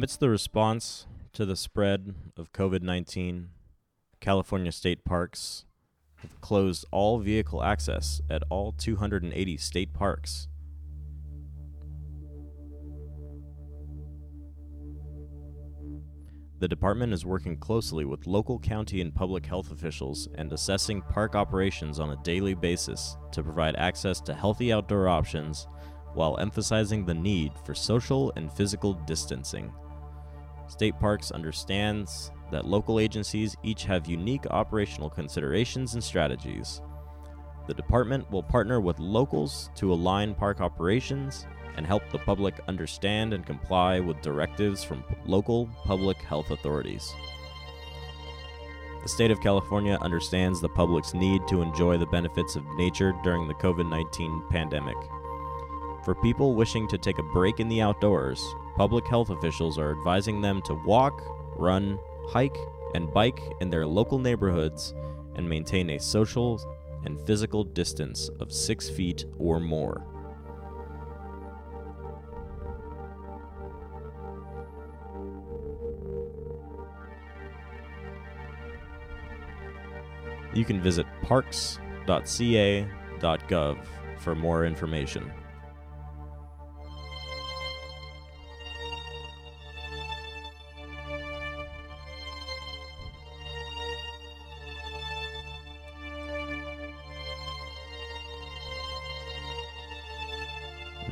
Amidst 0.00 0.20
the 0.20 0.30
response 0.30 1.06
to 1.34 1.44
the 1.44 1.54
spread 1.54 2.14
of 2.38 2.54
COVID 2.54 2.80
19, 2.80 3.50
California 4.18 4.72
state 4.72 5.04
parks 5.04 5.66
have 6.22 6.40
closed 6.40 6.86
all 6.90 7.18
vehicle 7.18 7.62
access 7.62 8.22
at 8.30 8.42
all 8.48 8.72
280 8.72 9.58
state 9.58 9.92
parks. 9.92 10.48
The 16.60 16.66
department 16.66 17.12
is 17.12 17.26
working 17.26 17.58
closely 17.58 18.06
with 18.06 18.26
local 18.26 18.58
county 18.58 19.02
and 19.02 19.14
public 19.14 19.44
health 19.44 19.70
officials 19.70 20.30
and 20.36 20.50
assessing 20.50 21.02
park 21.02 21.34
operations 21.34 22.00
on 22.00 22.08
a 22.08 22.22
daily 22.22 22.54
basis 22.54 23.18
to 23.32 23.42
provide 23.42 23.76
access 23.76 24.22
to 24.22 24.32
healthy 24.32 24.72
outdoor 24.72 25.08
options 25.08 25.66
while 26.14 26.38
emphasizing 26.38 27.04
the 27.04 27.12
need 27.12 27.52
for 27.66 27.74
social 27.74 28.32
and 28.36 28.50
physical 28.50 28.94
distancing. 28.94 29.70
State 30.70 30.98
Parks 31.00 31.32
understands 31.32 32.30
that 32.52 32.64
local 32.64 33.00
agencies 33.00 33.56
each 33.64 33.84
have 33.84 34.06
unique 34.06 34.46
operational 34.50 35.10
considerations 35.10 35.94
and 35.94 36.02
strategies. 36.02 36.80
The 37.66 37.74
department 37.74 38.30
will 38.30 38.44
partner 38.44 38.80
with 38.80 39.00
locals 39.00 39.70
to 39.74 39.92
align 39.92 40.32
park 40.32 40.60
operations 40.60 41.44
and 41.76 41.84
help 41.84 42.08
the 42.10 42.18
public 42.18 42.60
understand 42.68 43.34
and 43.34 43.44
comply 43.44 43.98
with 43.98 44.22
directives 44.22 44.84
from 44.84 45.04
local 45.26 45.68
public 45.84 46.18
health 46.18 46.52
authorities. 46.52 47.12
The 49.02 49.08
state 49.08 49.32
of 49.32 49.40
California 49.40 49.98
understands 50.00 50.60
the 50.60 50.68
public's 50.68 51.14
need 51.14 51.48
to 51.48 51.62
enjoy 51.62 51.98
the 51.98 52.06
benefits 52.06 52.54
of 52.54 52.64
nature 52.76 53.12
during 53.24 53.48
the 53.48 53.54
COVID 53.54 53.90
19 53.90 54.44
pandemic. 54.50 54.96
For 56.04 56.14
people 56.14 56.54
wishing 56.54 56.86
to 56.88 56.98
take 56.98 57.18
a 57.18 57.32
break 57.34 57.58
in 57.58 57.68
the 57.68 57.82
outdoors, 57.82 58.42
public 58.80 59.06
health 59.06 59.28
officials 59.28 59.76
are 59.76 59.90
advising 59.90 60.40
them 60.40 60.62
to 60.62 60.72
walk, 60.86 61.20
run, 61.54 61.98
hike, 62.28 62.56
and 62.94 63.12
bike 63.12 63.38
in 63.60 63.68
their 63.68 63.86
local 63.86 64.18
neighborhoods 64.18 64.94
and 65.36 65.46
maintain 65.46 65.90
a 65.90 66.00
social 66.00 66.58
and 67.04 67.20
physical 67.26 67.62
distance 67.62 68.30
of 68.40 68.50
six 68.50 68.88
feet 68.88 69.26
or 69.36 69.60
more. 69.60 70.02
You 80.54 80.64
can 80.64 80.80
visit 80.80 81.04
parks.ca.gov 81.20 81.76
for 84.20 84.34
more 84.34 84.64
information. 84.64 85.30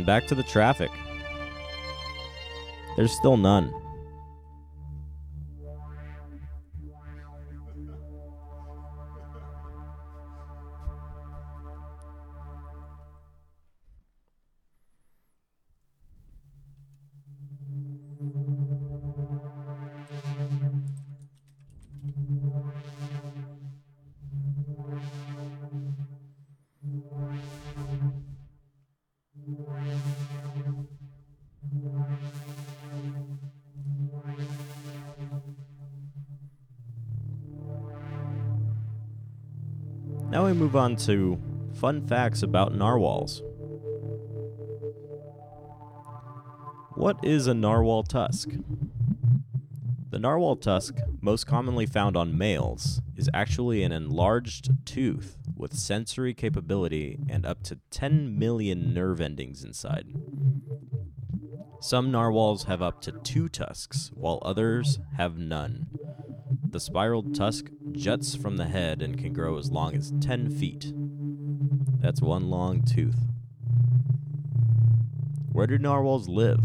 Back 0.09 0.27
to 0.27 0.35
the 0.35 0.43
traffic. 0.43 0.91
There's 2.97 3.13
still 3.13 3.37
none. 3.37 3.75
Move 40.69 40.77
on 40.77 40.95
to 40.95 41.41
fun 41.81 42.07
facts 42.07 42.43
about 42.43 42.75
narwhals. 42.75 43.43
What 46.95 47.19
is 47.25 47.47
a 47.47 47.55
narwhal 47.55 48.03
tusk? 48.03 48.51
The 50.11 50.19
narwhal 50.19 50.57
tusk, 50.57 50.99
most 51.23 51.47
commonly 51.47 51.87
found 51.87 52.19
on 52.19 52.37
males, 52.37 53.01
is 53.17 53.31
actually 53.33 53.83
an 53.83 53.93
enlarged 53.93 54.69
tooth 54.85 55.39
with 55.57 55.73
sensory 55.73 56.35
capability 56.35 57.19
and 57.31 57.47
up 57.47 57.63
to 57.63 57.79
10 57.91 58.39
million 58.39 58.93
nerve 58.93 59.23
endings 59.23 59.65
inside. 59.65 60.07
Some 61.81 62.11
narwhals 62.11 62.65
have 62.65 62.83
up 62.83 63.01
to 63.03 63.13
two 63.13 63.49
tusks, 63.49 64.11
while 64.13 64.43
others 64.43 64.99
have 65.17 65.39
none. 65.39 65.87
The 66.69 66.81
spiraled 66.81 67.35
tusk 67.35 67.71
juts 67.99 68.37
from 68.37 68.57
the 68.57 68.67
head 68.67 69.03
and 69.03 69.19
can 69.19 69.33
grow 69.33 69.59
as 69.59 69.71
long 69.71 69.95
as 69.97 70.13
10 70.21 70.51
feet. 70.51 70.93
That's 72.01 72.23
one 72.23 72.49
long 72.49 72.83
tooth. 72.83 73.19
Where 75.51 75.67
do 75.67 75.79
narwhals 75.79 76.29
live? 76.29 76.65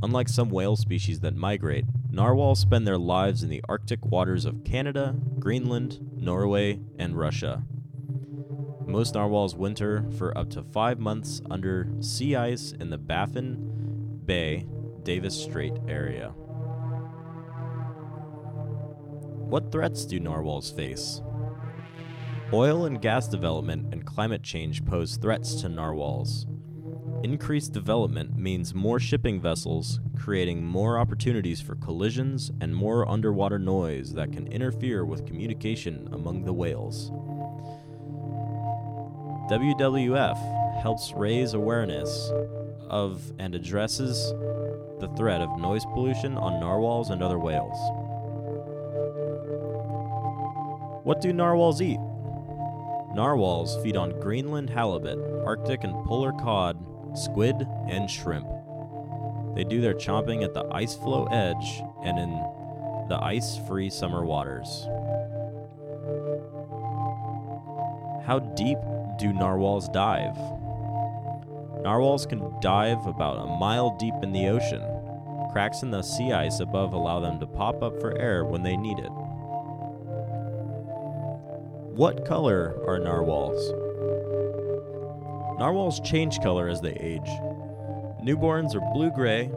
Unlike 0.00 0.28
some 0.28 0.50
whale 0.50 0.76
species 0.76 1.18
that 1.20 1.34
migrate, 1.34 1.84
narwhals 2.10 2.60
spend 2.60 2.86
their 2.86 2.98
lives 2.98 3.42
in 3.42 3.50
the 3.50 3.64
Arctic 3.68 4.06
waters 4.06 4.44
of 4.44 4.62
Canada, 4.62 5.16
Greenland, 5.40 5.98
Norway, 6.16 6.78
and 6.96 7.18
Russia. 7.18 7.64
Most 8.86 9.14
narwhals 9.14 9.56
winter 9.56 10.04
for 10.16 10.36
up 10.38 10.48
to 10.50 10.62
five 10.62 11.00
months 11.00 11.42
under 11.50 11.90
sea 12.00 12.36
ice 12.36 12.72
in 12.78 12.90
the 12.90 12.98
Baffin 12.98 14.20
Bay, 14.24 14.64
Davis 15.02 15.34
Strait 15.34 15.74
area. 15.88 16.32
What 19.48 19.72
threats 19.72 20.04
do 20.04 20.20
narwhals 20.20 20.70
face? 20.70 21.22
Oil 22.52 22.84
and 22.84 23.00
gas 23.00 23.26
development 23.26 23.94
and 23.94 24.04
climate 24.04 24.42
change 24.42 24.84
pose 24.84 25.16
threats 25.16 25.54
to 25.62 25.70
narwhals. 25.70 26.46
Increased 27.22 27.72
development 27.72 28.36
means 28.36 28.74
more 28.74 29.00
shipping 29.00 29.40
vessels, 29.40 30.00
creating 30.18 30.66
more 30.66 30.98
opportunities 30.98 31.62
for 31.62 31.76
collisions 31.76 32.52
and 32.60 32.76
more 32.76 33.08
underwater 33.08 33.58
noise 33.58 34.12
that 34.12 34.32
can 34.32 34.46
interfere 34.48 35.06
with 35.06 35.24
communication 35.24 36.10
among 36.12 36.44
the 36.44 36.52
whales. 36.52 37.10
WWF 39.50 40.82
helps 40.82 41.14
raise 41.16 41.54
awareness 41.54 42.30
of 42.90 43.32
and 43.38 43.54
addresses 43.54 44.30
the 45.00 45.10
threat 45.16 45.40
of 45.40 45.58
noise 45.58 45.86
pollution 45.86 46.36
on 46.36 46.60
narwhals 46.60 47.08
and 47.08 47.22
other 47.22 47.38
whales. 47.38 47.78
What 51.08 51.22
do 51.22 51.32
narwhals 51.32 51.80
eat? 51.80 52.00
Narwhals 53.14 53.82
feed 53.82 53.96
on 53.96 54.20
Greenland 54.20 54.68
halibut, 54.68 55.18
Arctic 55.42 55.82
and 55.82 55.94
polar 56.04 56.32
cod, 56.32 56.76
squid, 57.14 57.66
and 57.88 58.10
shrimp. 58.10 58.46
They 59.54 59.64
do 59.64 59.80
their 59.80 59.94
chomping 59.94 60.44
at 60.44 60.52
the 60.52 60.66
ice 60.70 60.94
floe 60.94 61.24
edge 61.28 61.82
and 62.04 62.18
in 62.18 62.32
the 63.08 63.18
ice 63.22 63.56
free 63.66 63.88
summer 63.88 64.22
waters. 64.26 64.84
How 68.26 68.40
deep 68.54 68.76
do 69.18 69.32
narwhals 69.32 69.88
dive? 69.88 70.36
Narwhals 71.80 72.26
can 72.26 72.52
dive 72.60 73.06
about 73.06 73.38
a 73.38 73.56
mile 73.58 73.96
deep 73.96 74.16
in 74.22 74.32
the 74.32 74.48
ocean. 74.48 74.82
Cracks 75.52 75.82
in 75.82 75.90
the 75.90 76.02
sea 76.02 76.32
ice 76.32 76.60
above 76.60 76.92
allow 76.92 77.18
them 77.18 77.40
to 77.40 77.46
pop 77.46 77.82
up 77.82 77.98
for 77.98 78.14
air 78.18 78.44
when 78.44 78.62
they 78.62 78.76
need 78.76 78.98
it. 78.98 79.10
What 81.98 82.24
color 82.24 82.80
are 82.86 83.00
narwhals? 83.00 83.72
Narwhals 85.58 85.98
change 85.98 86.38
color 86.38 86.68
as 86.68 86.80
they 86.80 86.92
age. 86.92 87.28
Newborns 88.22 88.76
are 88.76 88.92
blue 88.94 89.10
gray, 89.10 89.50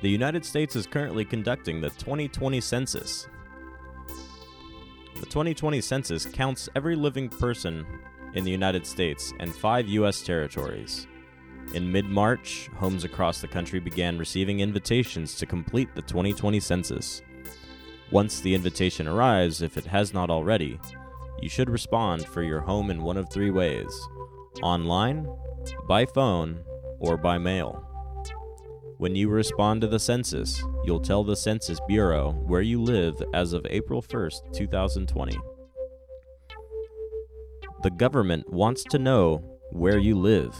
The 0.00 0.08
United 0.08 0.44
States 0.44 0.76
is 0.76 0.86
currently 0.86 1.24
conducting 1.24 1.80
the 1.80 1.90
2020 1.90 2.60
census. 2.60 3.26
The 5.18 5.26
2020 5.26 5.80
census 5.80 6.24
counts 6.24 6.68
every 6.76 6.94
living 6.94 7.28
person 7.28 7.84
in 8.34 8.44
the 8.44 8.50
United 8.50 8.86
States 8.86 9.32
and 9.40 9.52
five 9.52 9.88
U.S. 9.88 10.22
territories. 10.22 11.08
In 11.74 11.90
mid 11.90 12.04
March, 12.04 12.70
homes 12.76 13.02
across 13.02 13.40
the 13.40 13.48
country 13.48 13.80
began 13.80 14.18
receiving 14.18 14.60
invitations 14.60 15.34
to 15.34 15.46
complete 15.46 15.92
the 15.96 16.02
2020 16.02 16.60
census. 16.60 17.22
Once 18.12 18.40
the 18.40 18.54
invitation 18.54 19.08
arrives, 19.08 19.62
if 19.62 19.76
it 19.76 19.84
has 19.84 20.14
not 20.14 20.30
already, 20.30 20.78
you 21.42 21.48
should 21.48 21.68
respond 21.68 22.24
for 22.24 22.44
your 22.44 22.60
home 22.60 22.90
in 22.90 23.02
one 23.02 23.16
of 23.16 23.30
three 23.32 23.50
ways 23.50 23.90
online, 24.62 25.26
by 25.88 26.06
phone, 26.06 26.62
or 27.00 27.16
by 27.16 27.36
mail. 27.36 27.87
When 28.98 29.14
you 29.14 29.28
respond 29.28 29.82
to 29.82 29.86
the 29.86 30.00
census, 30.00 30.60
you'll 30.82 30.98
tell 30.98 31.22
the 31.22 31.36
Census 31.36 31.78
Bureau 31.86 32.32
where 32.32 32.62
you 32.62 32.82
live 32.82 33.14
as 33.32 33.52
of 33.52 33.64
April 33.70 34.02
1st, 34.02 34.52
2020. 34.52 35.38
The 37.84 37.90
government 37.92 38.52
wants 38.52 38.82
to 38.90 38.98
know 38.98 39.36
where 39.70 39.98
you 39.98 40.16
live. 40.16 40.52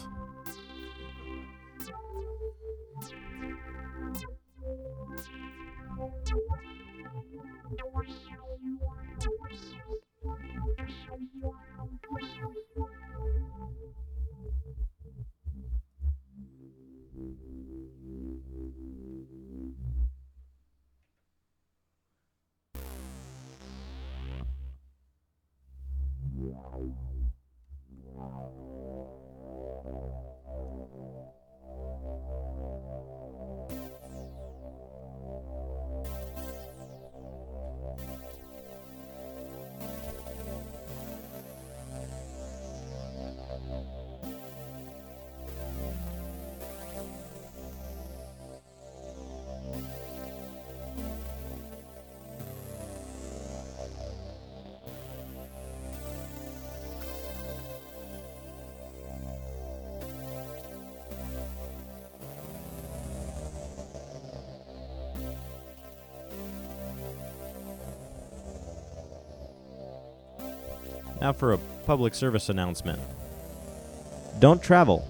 Now 71.21 71.33
for 71.33 71.53
a 71.53 71.59
public 71.87 72.15
service 72.15 72.49
announcement. 72.49 73.01
Don't 74.39 74.63
travel. 74.63 75.07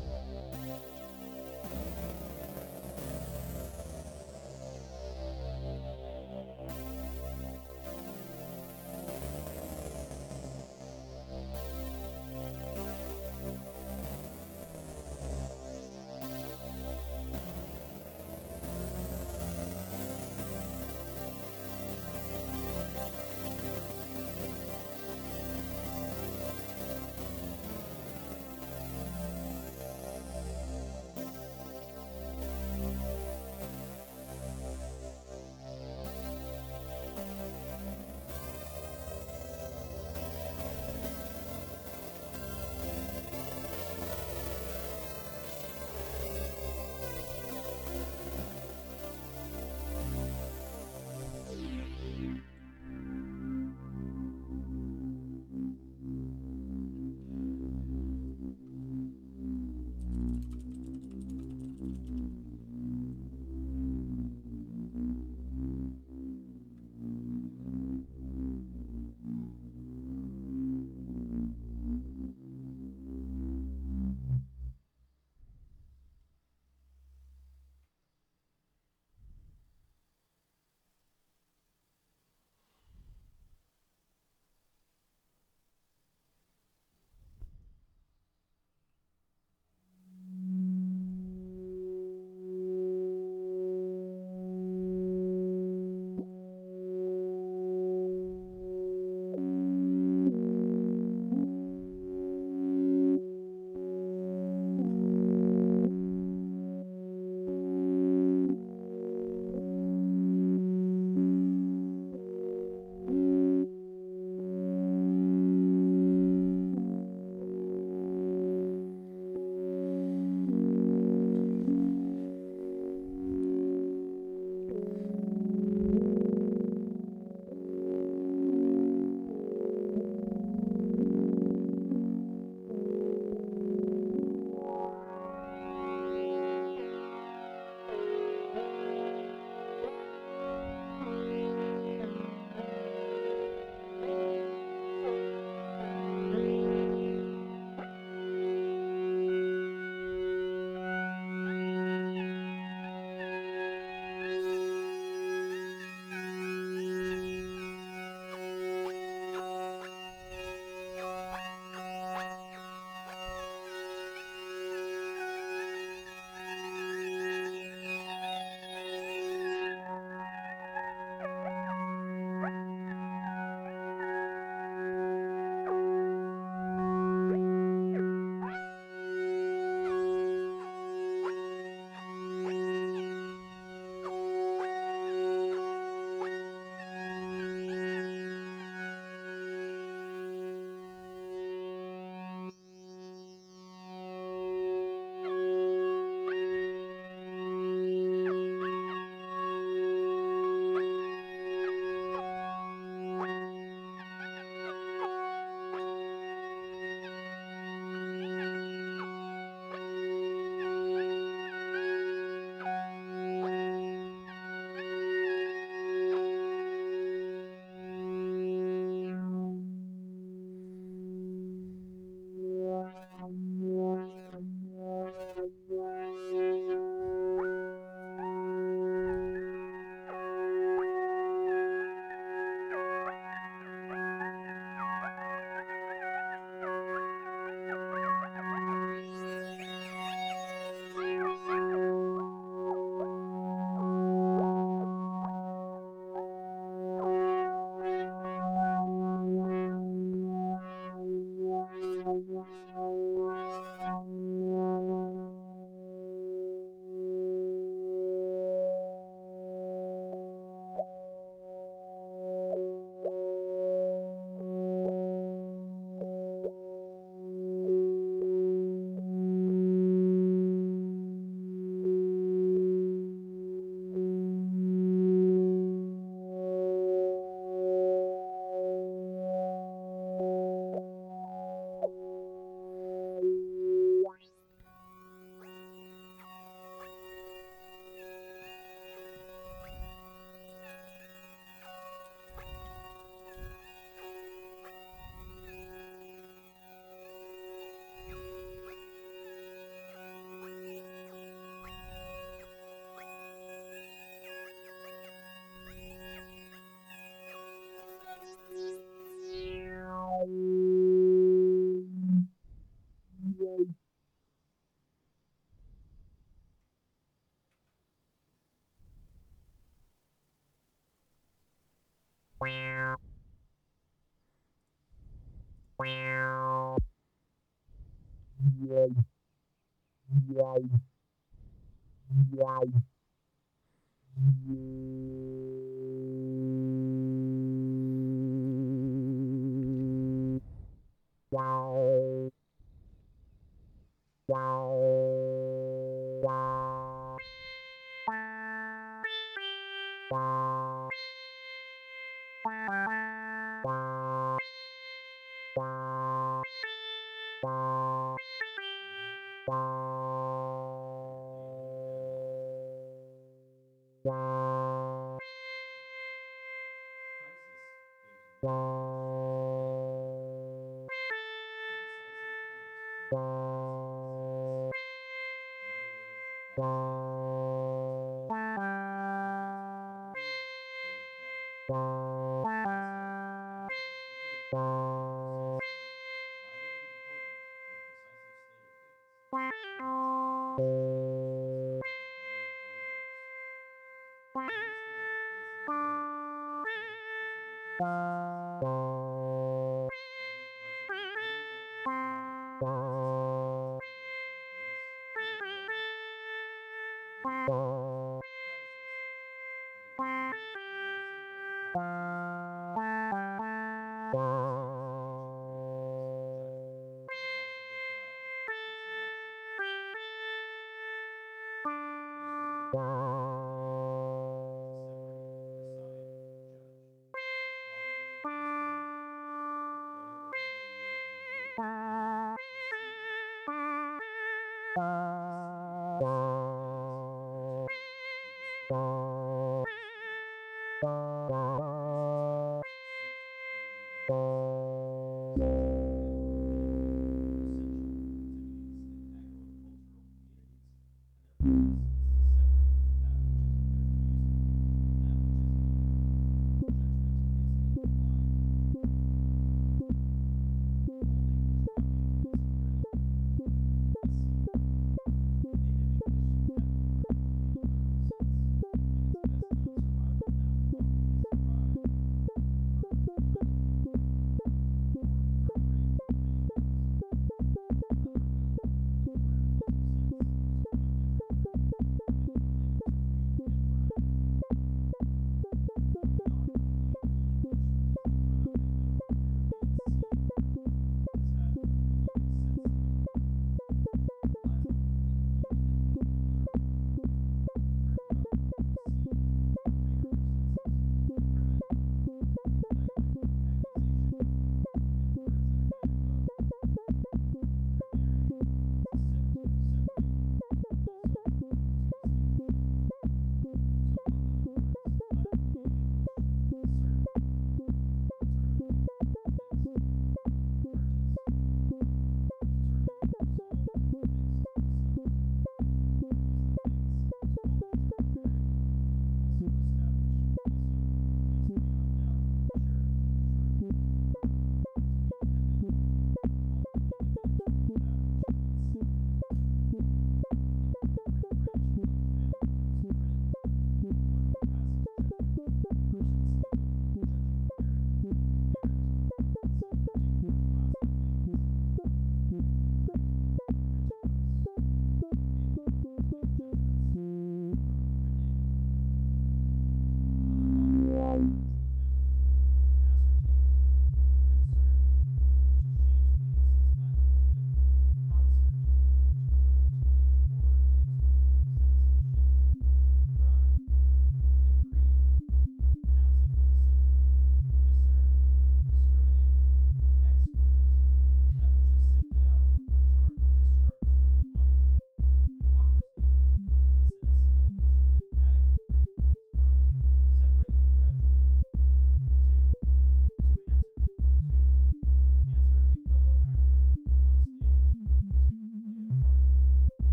A 322.41 322.97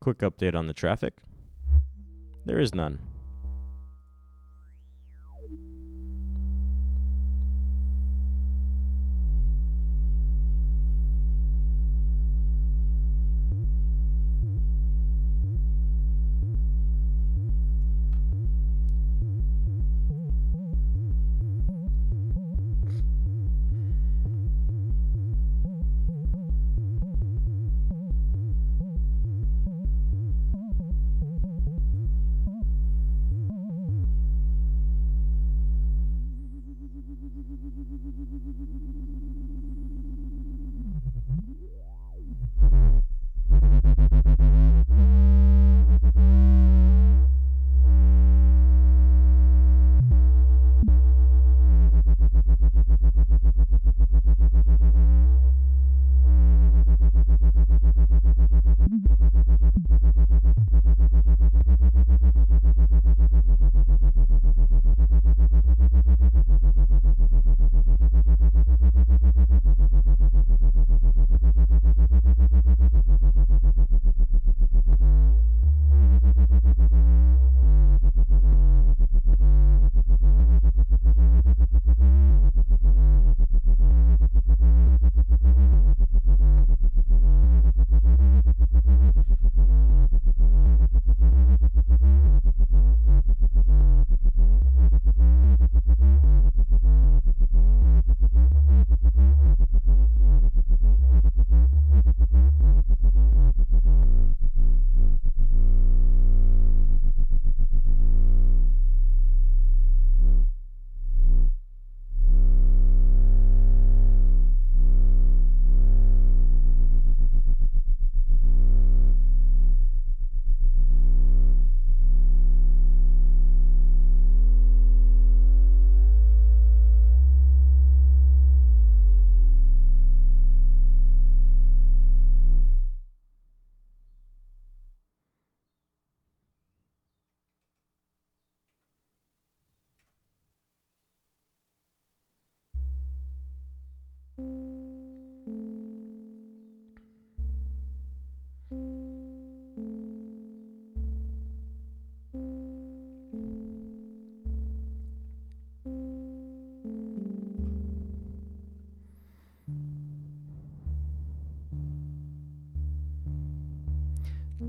quick 0.00 0.18
update 0.18 0.54
on 0.54 0.66
the 0.66 0.74
traffic. 0.74 1.14
There 2.44 2.58
is 2.58 2.74
none. 2.74 2.98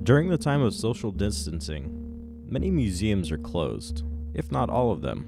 During 0.10 0.30
the 0.30 0.40
time 0.40 0.64
of 0.64 0.74
social 0.74 1.12
distancing, 1.12 2.44
many 2.50 2.72
museums 2.72 3.32
are 3.32 3.38
closed, 3.38 4.04
if 4.34 4.52
not 4.52 4.68
all 4.68 4.92
of 4.92 5.04
them. 5.04 5.24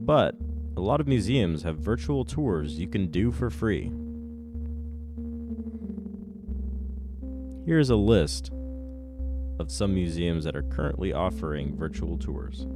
But 0.00 0.36
a 0.74 0.80
lot 0.80 1.02
of 1.02 1.06
museums 1.06 1.64
have 1.64 1.76
virtual 1.76 2.24
tours 2.24 2.78
you 2.78 2.88
can 2.88 3.08
do 3.08 3.30
for 3.30 3.50
free. 3.50 3.92
Here's 7.66 7.90
a 7.90 7.96
list 7.96 8.50
of 9.58 9.70
some 9.70 9.92
museums 9.92 10.44
that 10.44 10.56
are 10.56 10.62
currently 10.62 11.12
offering 11.12 11.76
virtual 11.76 12.16
tours 12.16 12.66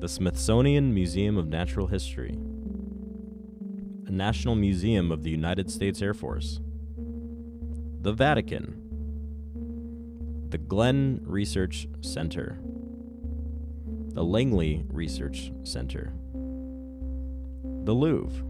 the 0.00 0.08
Smithsonian 0.08 0.92
Museum 0.92 1.36
of 1.36 1.46
Natural 1.46 1.86
History, 1.86 2.36
a 4.08 4.10
National 4.10 4.56
Museum 4.56 5.12
of 5.12 5.22
the 5.22 5.30
United 5.30 5.70
States 5.70 6.02
Air 6.02 6.14
Force, 6.14 6.60
the 8.00 8.12
Vatican, 8.12 8.80
the 10.50 10.58
Glenn 10.58 11.20
Research 11.24 11.88
Center, 12.00 12.60
the 14.14 14.22
Langley 14.22 14.84
Research 14.88 15.50
Center, 15.64 16.12
the 17.84 17.92
Louvre, 17.92 18.44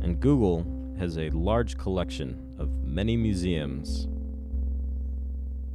and 0.00 0.18
Google 0.20 0.66
has 0.98 1.18
a 1.18 1.28
large 1.30 1.76
collection 1.76 2.54
of 2.58 2.70
many 2.82 3.16
museums 3.16 4.08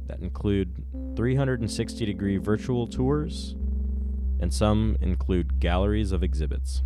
that 0.08 0.20
include 0.20 0.84
360 1.14 2.04
degree 2.04 2.36
virtual 2.36 2.86
tours, 2.88 3.54
and 4.40 4.52
some 4.52 4.96
include 5.00 5.60
galleries 5.60 6.10
of 6.10 6.22
exhibits. 6.24 6.82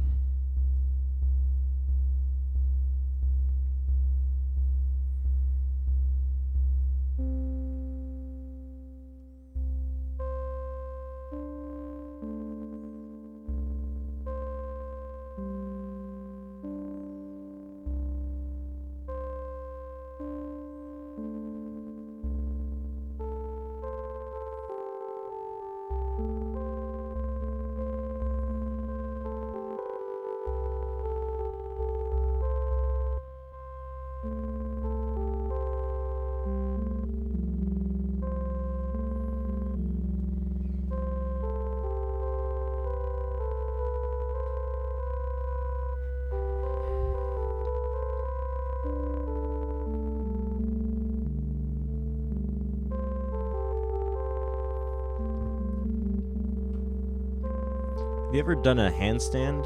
Ever 58.43 58.57
done 58.57 58.81
a 58.81 58.91
handstand 58.91 59.65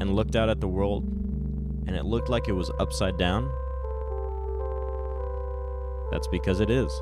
and 0.00 0.14
looked 0.14 0.36
out 0.36 0.48
at 0.48 0.60
the 0.60 0.68
world 0.68 1.02
and 1.88 1.96
it 1.96 2.04
looked 2.04 2.28
like 2.28 2.46
it 2.46 2.52
was 2.52 2.70
upside 2.78 3.18
down? 3.18 3.50
That's 6.12 6.28
because 6.28 6.60
it 6.60 6.70
is. 6.70 6.92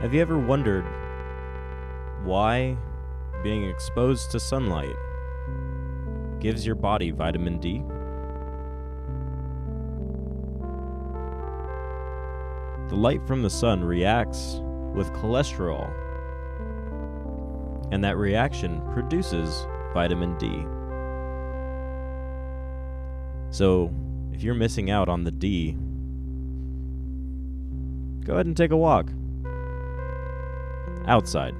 Have 0.00 0.14
you 0.14 0.22
ever 0.22 0.38
wondered 0.38 0.86
why 2.24 2.74
being 3.42 3.68
exposed 3.68 4.30
to 4.30 4.40
sunlight 4.40 4.96
gives 6.40 6.64
your 6.64 6.74
body 6.74 7.10
vitamin 7.10 7.58
D? 7.58 7.82
The 12.88 12.96
light 12.96 13.22
from 13.26 13.42
the 13.42 13.50
sun 13.50 13.84
reacts 13.84 14.62
with 14.94 15.12
cholesterol, 15.12 15.92
and 17.92 18.02
that 18.02 18.16
reaction 18.16 18.80
produces 18.94 19.66
vitamin 19.92 20.34
D. 20.38 20.64
So, 23.54 23.92
if 24.32 24.42
you're 24.42 24.54
missing 24.54 24.90
out 24.90 25.10
on 25.10 25.24
the 25.24 25.30
D, 25.30 25.72
go 28.24 28.32
ahead 28.32 28.46
and 28.46 28.56
take 28.56 28.70
a 28.70 28.76
walk 28.78 29.10
outside. 31.06 31.54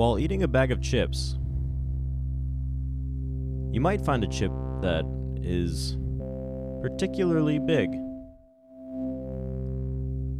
While 0.00 0.18
eating 0.18 0.42
a 0.42 0.48
bag 0.48 0.72
of 0.72 0.80
chips, 0.80 1.36
you 3.70 3.82
might 3.82 4.00
find 4.00 4.24
a 4.24 4.26
chip 4.26 4.50
that 4.80 5.04
is 5.42 5.98
particularly 6.80 7.58
big, 7.58 7.90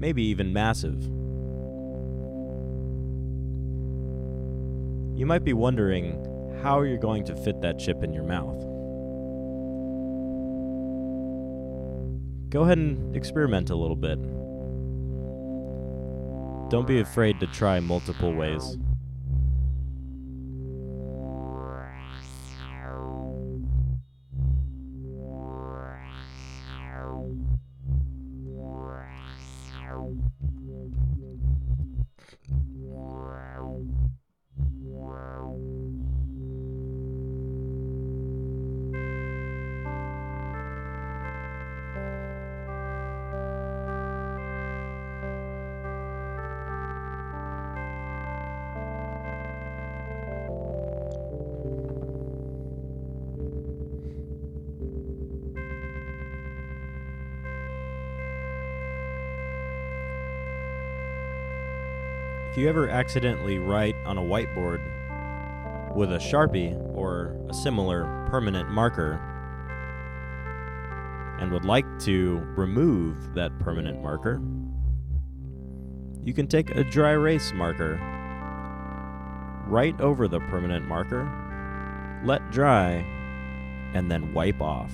maybe 0.00 0.22
even 0.22 0.54
massive. 0.54 1.02
You 5.18 5.26
might 5.26 5.44
be 5.44 5.52
wondering 5.52 6.58
how 6.62 6.80
you're 6.80 6.96
going 6.96 7.24
to 7.24 7.36
fit 7.36 7.60
that 7.60 7.78
chip 7.78 8.02
in 8.02 8.14
your 8.14 8.24
mouth. 8.24 8.60
Go 12.48 12.62
ahead 12.62 12.78
and 12.78 13.14
experiment 13.14 13.68
a 13.68 13.76
little 13.76 13.94
bit. 13.94 14.18
Don't 16.70 16.86
be 16.86 17.00
afraid 17.00 17.38
to 17.40 17.46
try 17.48 17.78
multiple 17.80 18.32
ways. 18.32 18.78
Accidentally 63.00 63.58
write 63.58 63.96
on 64.04 64.18
a 64.18 64.20
whiteboard 64.20 64.78
with 65.96 66.12
a 66.12 66.18
Sharpie 66.18 66.76
or 66.94 67.34
a 67.48 67.54
similar 67.54 68.04
permanent 68.30 68.68
marker 68.68 69.18
and 71.40 71.50
would 71.50 71.64
like 71.64 71.86
to 72.00 72.36
remove 72.56 73.32
that 73.32 73.58
permanent 73.58 74.02
marker, 74.02 74.42
you 76.22 76.34
can 76.34 76.46
take 76.46 76.76
a 76.76 76.84
dry 76.84 77.12
erase 77.12 77.54
marker, 77.54 77.98
write 79.66 79.98
over 80.02 80.28
the 80.28 80.40
permanent 80.40 80.86
marker, 80.86 81.24
let 82.22 82.50
dry, 82.50 82.96
and 83.94 84.10
then 84.10 84.34
wipe 84.34 84.60
off. 84.60 84.92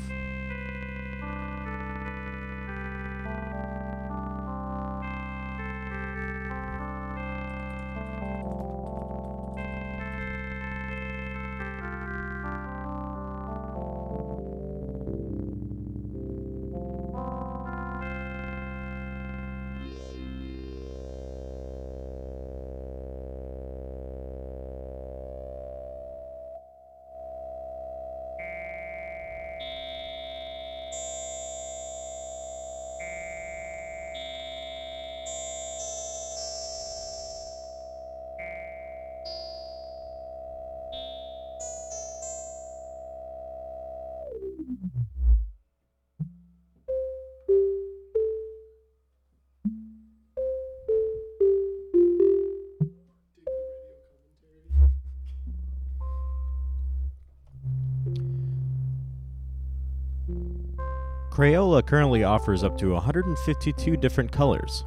Crayola 61.37 61.85
currently 61.85 62.25
offers 62.25 62.65
up 62.65 62.79
to 62.79 62.93
152 62.95 63.99
different 63.99 64.33
colors. 64.33 64.87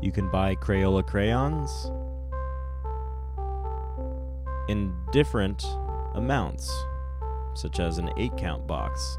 You 0.00 0.12
can 0.12 0.30
buy 0.30 0.54
Crayola 0.54 1.04
crayons 1.04 1.90
in 4.68 4.94
different 5.10 5.66
amounts, 6.14 6.72
such 7.54 7.80
as 7.80 7.98
an 7.98 8.08
8 8.16 8.36
count 8.36 8.68
box, 8.68 9.18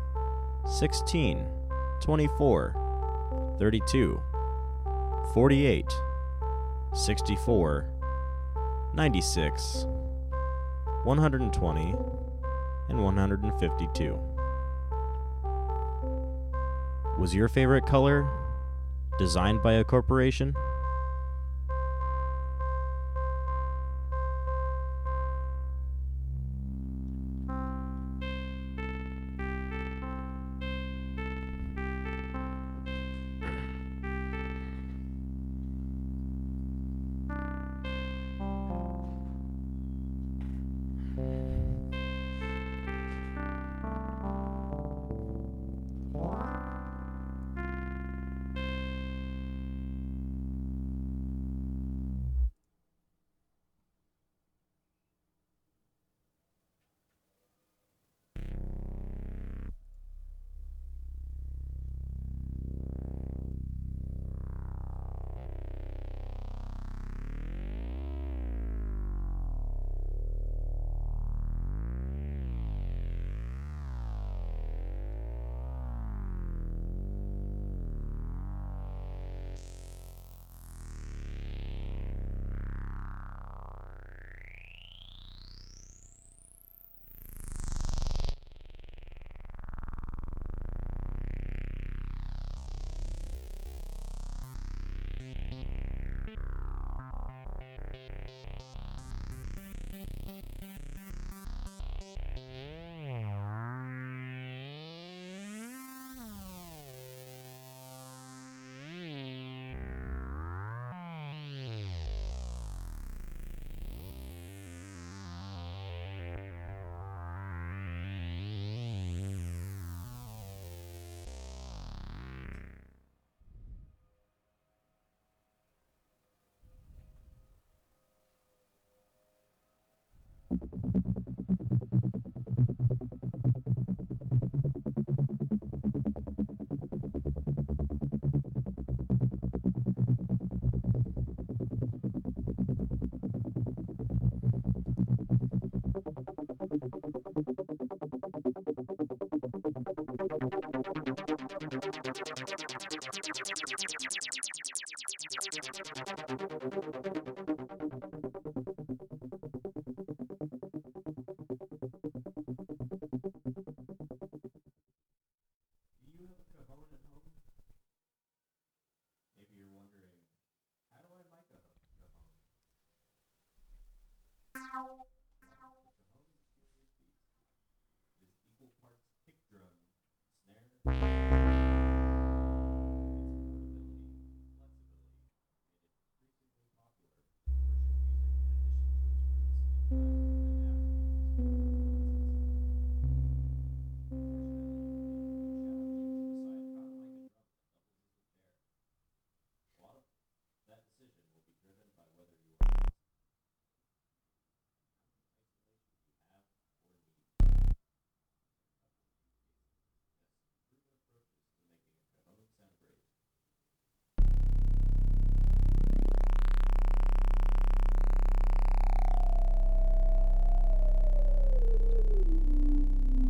16, 0.65 1.45
24, 1.99 3.57
32, 3.59 4.21
48, 5.33 5.85
64, 6.93 7.92
96, 8.95 9.87
120, 11.03 11.95
and 12.89 13.03
152. 13.03 14.19
Was 17.17 17.33
your 17.33 17.47
favorite 17.47 17.87
color 17.87 18.29
designed 19.17 19.63
by 19.63 19.73
a 19.73 19.83
corporation? 19.83 20.53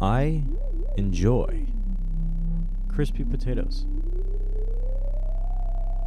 I 0.04 0.44
enjoy 0.98 1.66
crispy 2.90 3.24
potatoes. 3.24 3.86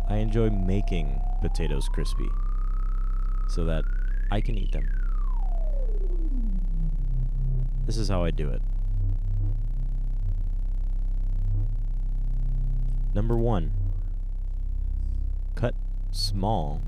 I 0.06 0.16
enjoy 0.16 0.50
making 0.50 1.18
potatoes 1.40 1.88
crispy 1.88 2.28
so 3.48 3.64
that 3.64 3.84
I 4.30 4.42
can 4.42 4.58
eat 4.58 4.72
them. 4.72 4.84
This 7.86 7.96
is 7.96 8.10
how 8.10 8.22
I 8.22 8.32
do 8.32 8.50
it. 8.50 8.60
Number 13.14 13.38
one, 13.38 13.72
cut 15.54 15.74
small, 16.10 16.82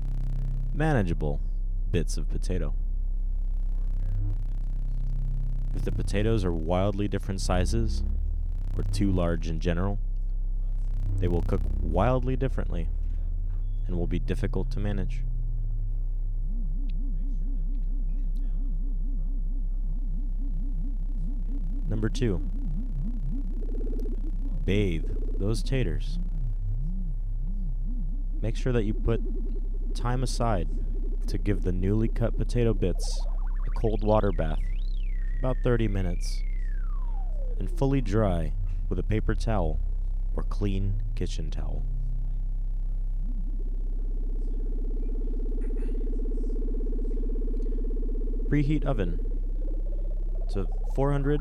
manageable 0.75 1.39
bits 1.91 2.17
of 2.17 2.29
potato. 2.29 2.75
If 5.75 5.83
the 5.83 5.91
potatoes 5.91 6.43
are 6.43 6.51
wildly 6.51 7.07
different 7.07 7.41
sizes, 7.41 8.03
or 8.77 8.83
too 8.83 9.11
large 9.11 9.47
in 9.47 9.59
general, 9.59 9.99
they 11.17 11.27
will 11.27 11.41
cook 11.41 11.61
wildly 11.81 12.35
differently 12.35 12.87
and 13.87 13.97
will 13.97 14.07
be 14.07 14.19
difficult 14.19 14.71
to 14.71 14.79
manage. 14.79 15.21
Number 21.89 22.07
two, 22.07 22.47
bathe 24.63 25.05
those 25.39 25.63
taters. 25.63 26.19
Make 28.41 28.55
sure 28.55 28.71
that 28.71 28.83
you 28.83 28.93
put 28.93 29.21
time 29.95 30.23
aside 30.23 30.69
to 31.27 31.37
give 31.37 31.63
the 31.63 31.71
newly 31.71 32.07
cut 32.07 32.37
potato 32.37 32.73
bits 32.73 33.25
a 33.65 33.69
cold 33.71 34.03
water 34.03 34.31
bath, 34.31 34.59
about 35.39 35.55
30 35.63 35.87
minutes, 35.87 36.43
and 37.59 37.71
fully 37.71 38.01
dry 38.01 38.51
with 38.89 38.99
a 38.99 39.03
paper 39.03 39.33
towel 39.33 39.79
or 40.35 40.43
clean 40.43 41.01
kitchen 41.15 41.49
towel. 41.49 41.81
Preheat 48.49 48.83
oven 48.83 49.17
to 50.51 50.67
400 50.93 51.39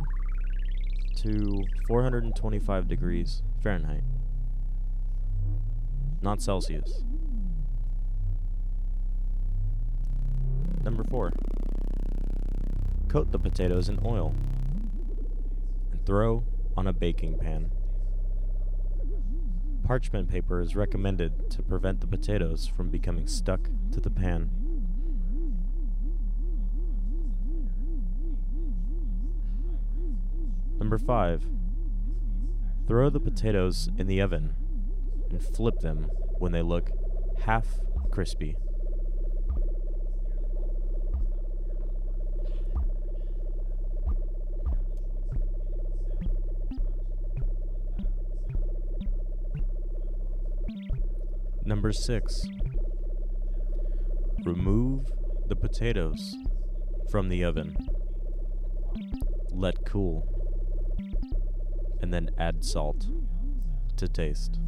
to 1.17 1.65
425 1.89 2.87
degrees 2.87 3.43
Fahrenheit, 3.61 4.05
not 6.23 6.41
Celsius. 6.41 7.03
Number 10.85 11.03
four, 11.03 11.33
coat 13.09 13.33
the 13.33 13.39
potatoes 13.39 13.89
in 13.89 13.99
oil 14.05 14.35
and 15.91 16.05
throw 16.05 16.45
on 16.77 16.87
a 16.87 16.93
baking 16.93 17.39
pan. 17.39 17.71
Parchment 19.85 20.29
paper 20.29 20.61
is 20.61 20.77
recommended 20.77 21.51
to 21.51 21.63
prevent 21.63 22.01
the 22.01 22.07
potatoes 22.07 22.67
from 22.67 22.91
becoming 22.91 23.27
stuck 23.27 23.71
to 23.93 24.01
the 24.01 24.11
pan. 24.11 24.51
Number 30.79 30.99
5. 30.99 31.45
Throw 32.87 33.11
the 33.11 33.21
potatoes 33.21 33.89
in 33.97 34.07
the 34.07 34.21
oven 34.21 34.55
and 35.31 35.43
flip 35.43 35.81
them 35.81 36.11
when 36.39 36.53
they 36.53 36.63
look 36.63 36.91
half 37.41 37.81
crispy. 38.11 38.57
Number 51.69 51.93
6. 51.93 52.47
Remove 54.43 55.05
the 55.49 55.55
potatoes 55.55 56.35
from 57.11 57.29
the 57.29 57.45
oven. 57.45 57.77
Let 59.51 59.85
cool. 59.85 60.27
And 62.01 62.11
then 62.11 62.31
add 62.39 62.65
salt 62.65 63.09
to 63.99 64.09
taste. 64.09 64.59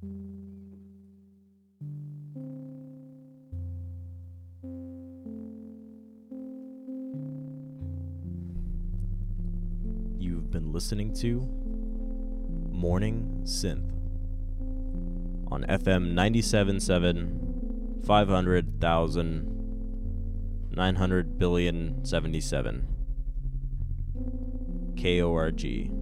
You've 0.00 0.12
been 10.52 10.72
listening 10.72 11.12
to 11.14 11.40
Morning 12.70 13.40
Synth 13.42 13.90
on 15.50 15.64
FM 15.64 16.14
97.7, 16.14 18.06
500,000, 18.06 20.70
900 20.70 21.38
billion 21.38 22.04
77. 22.04 22.86
KORG. 24.96 25.97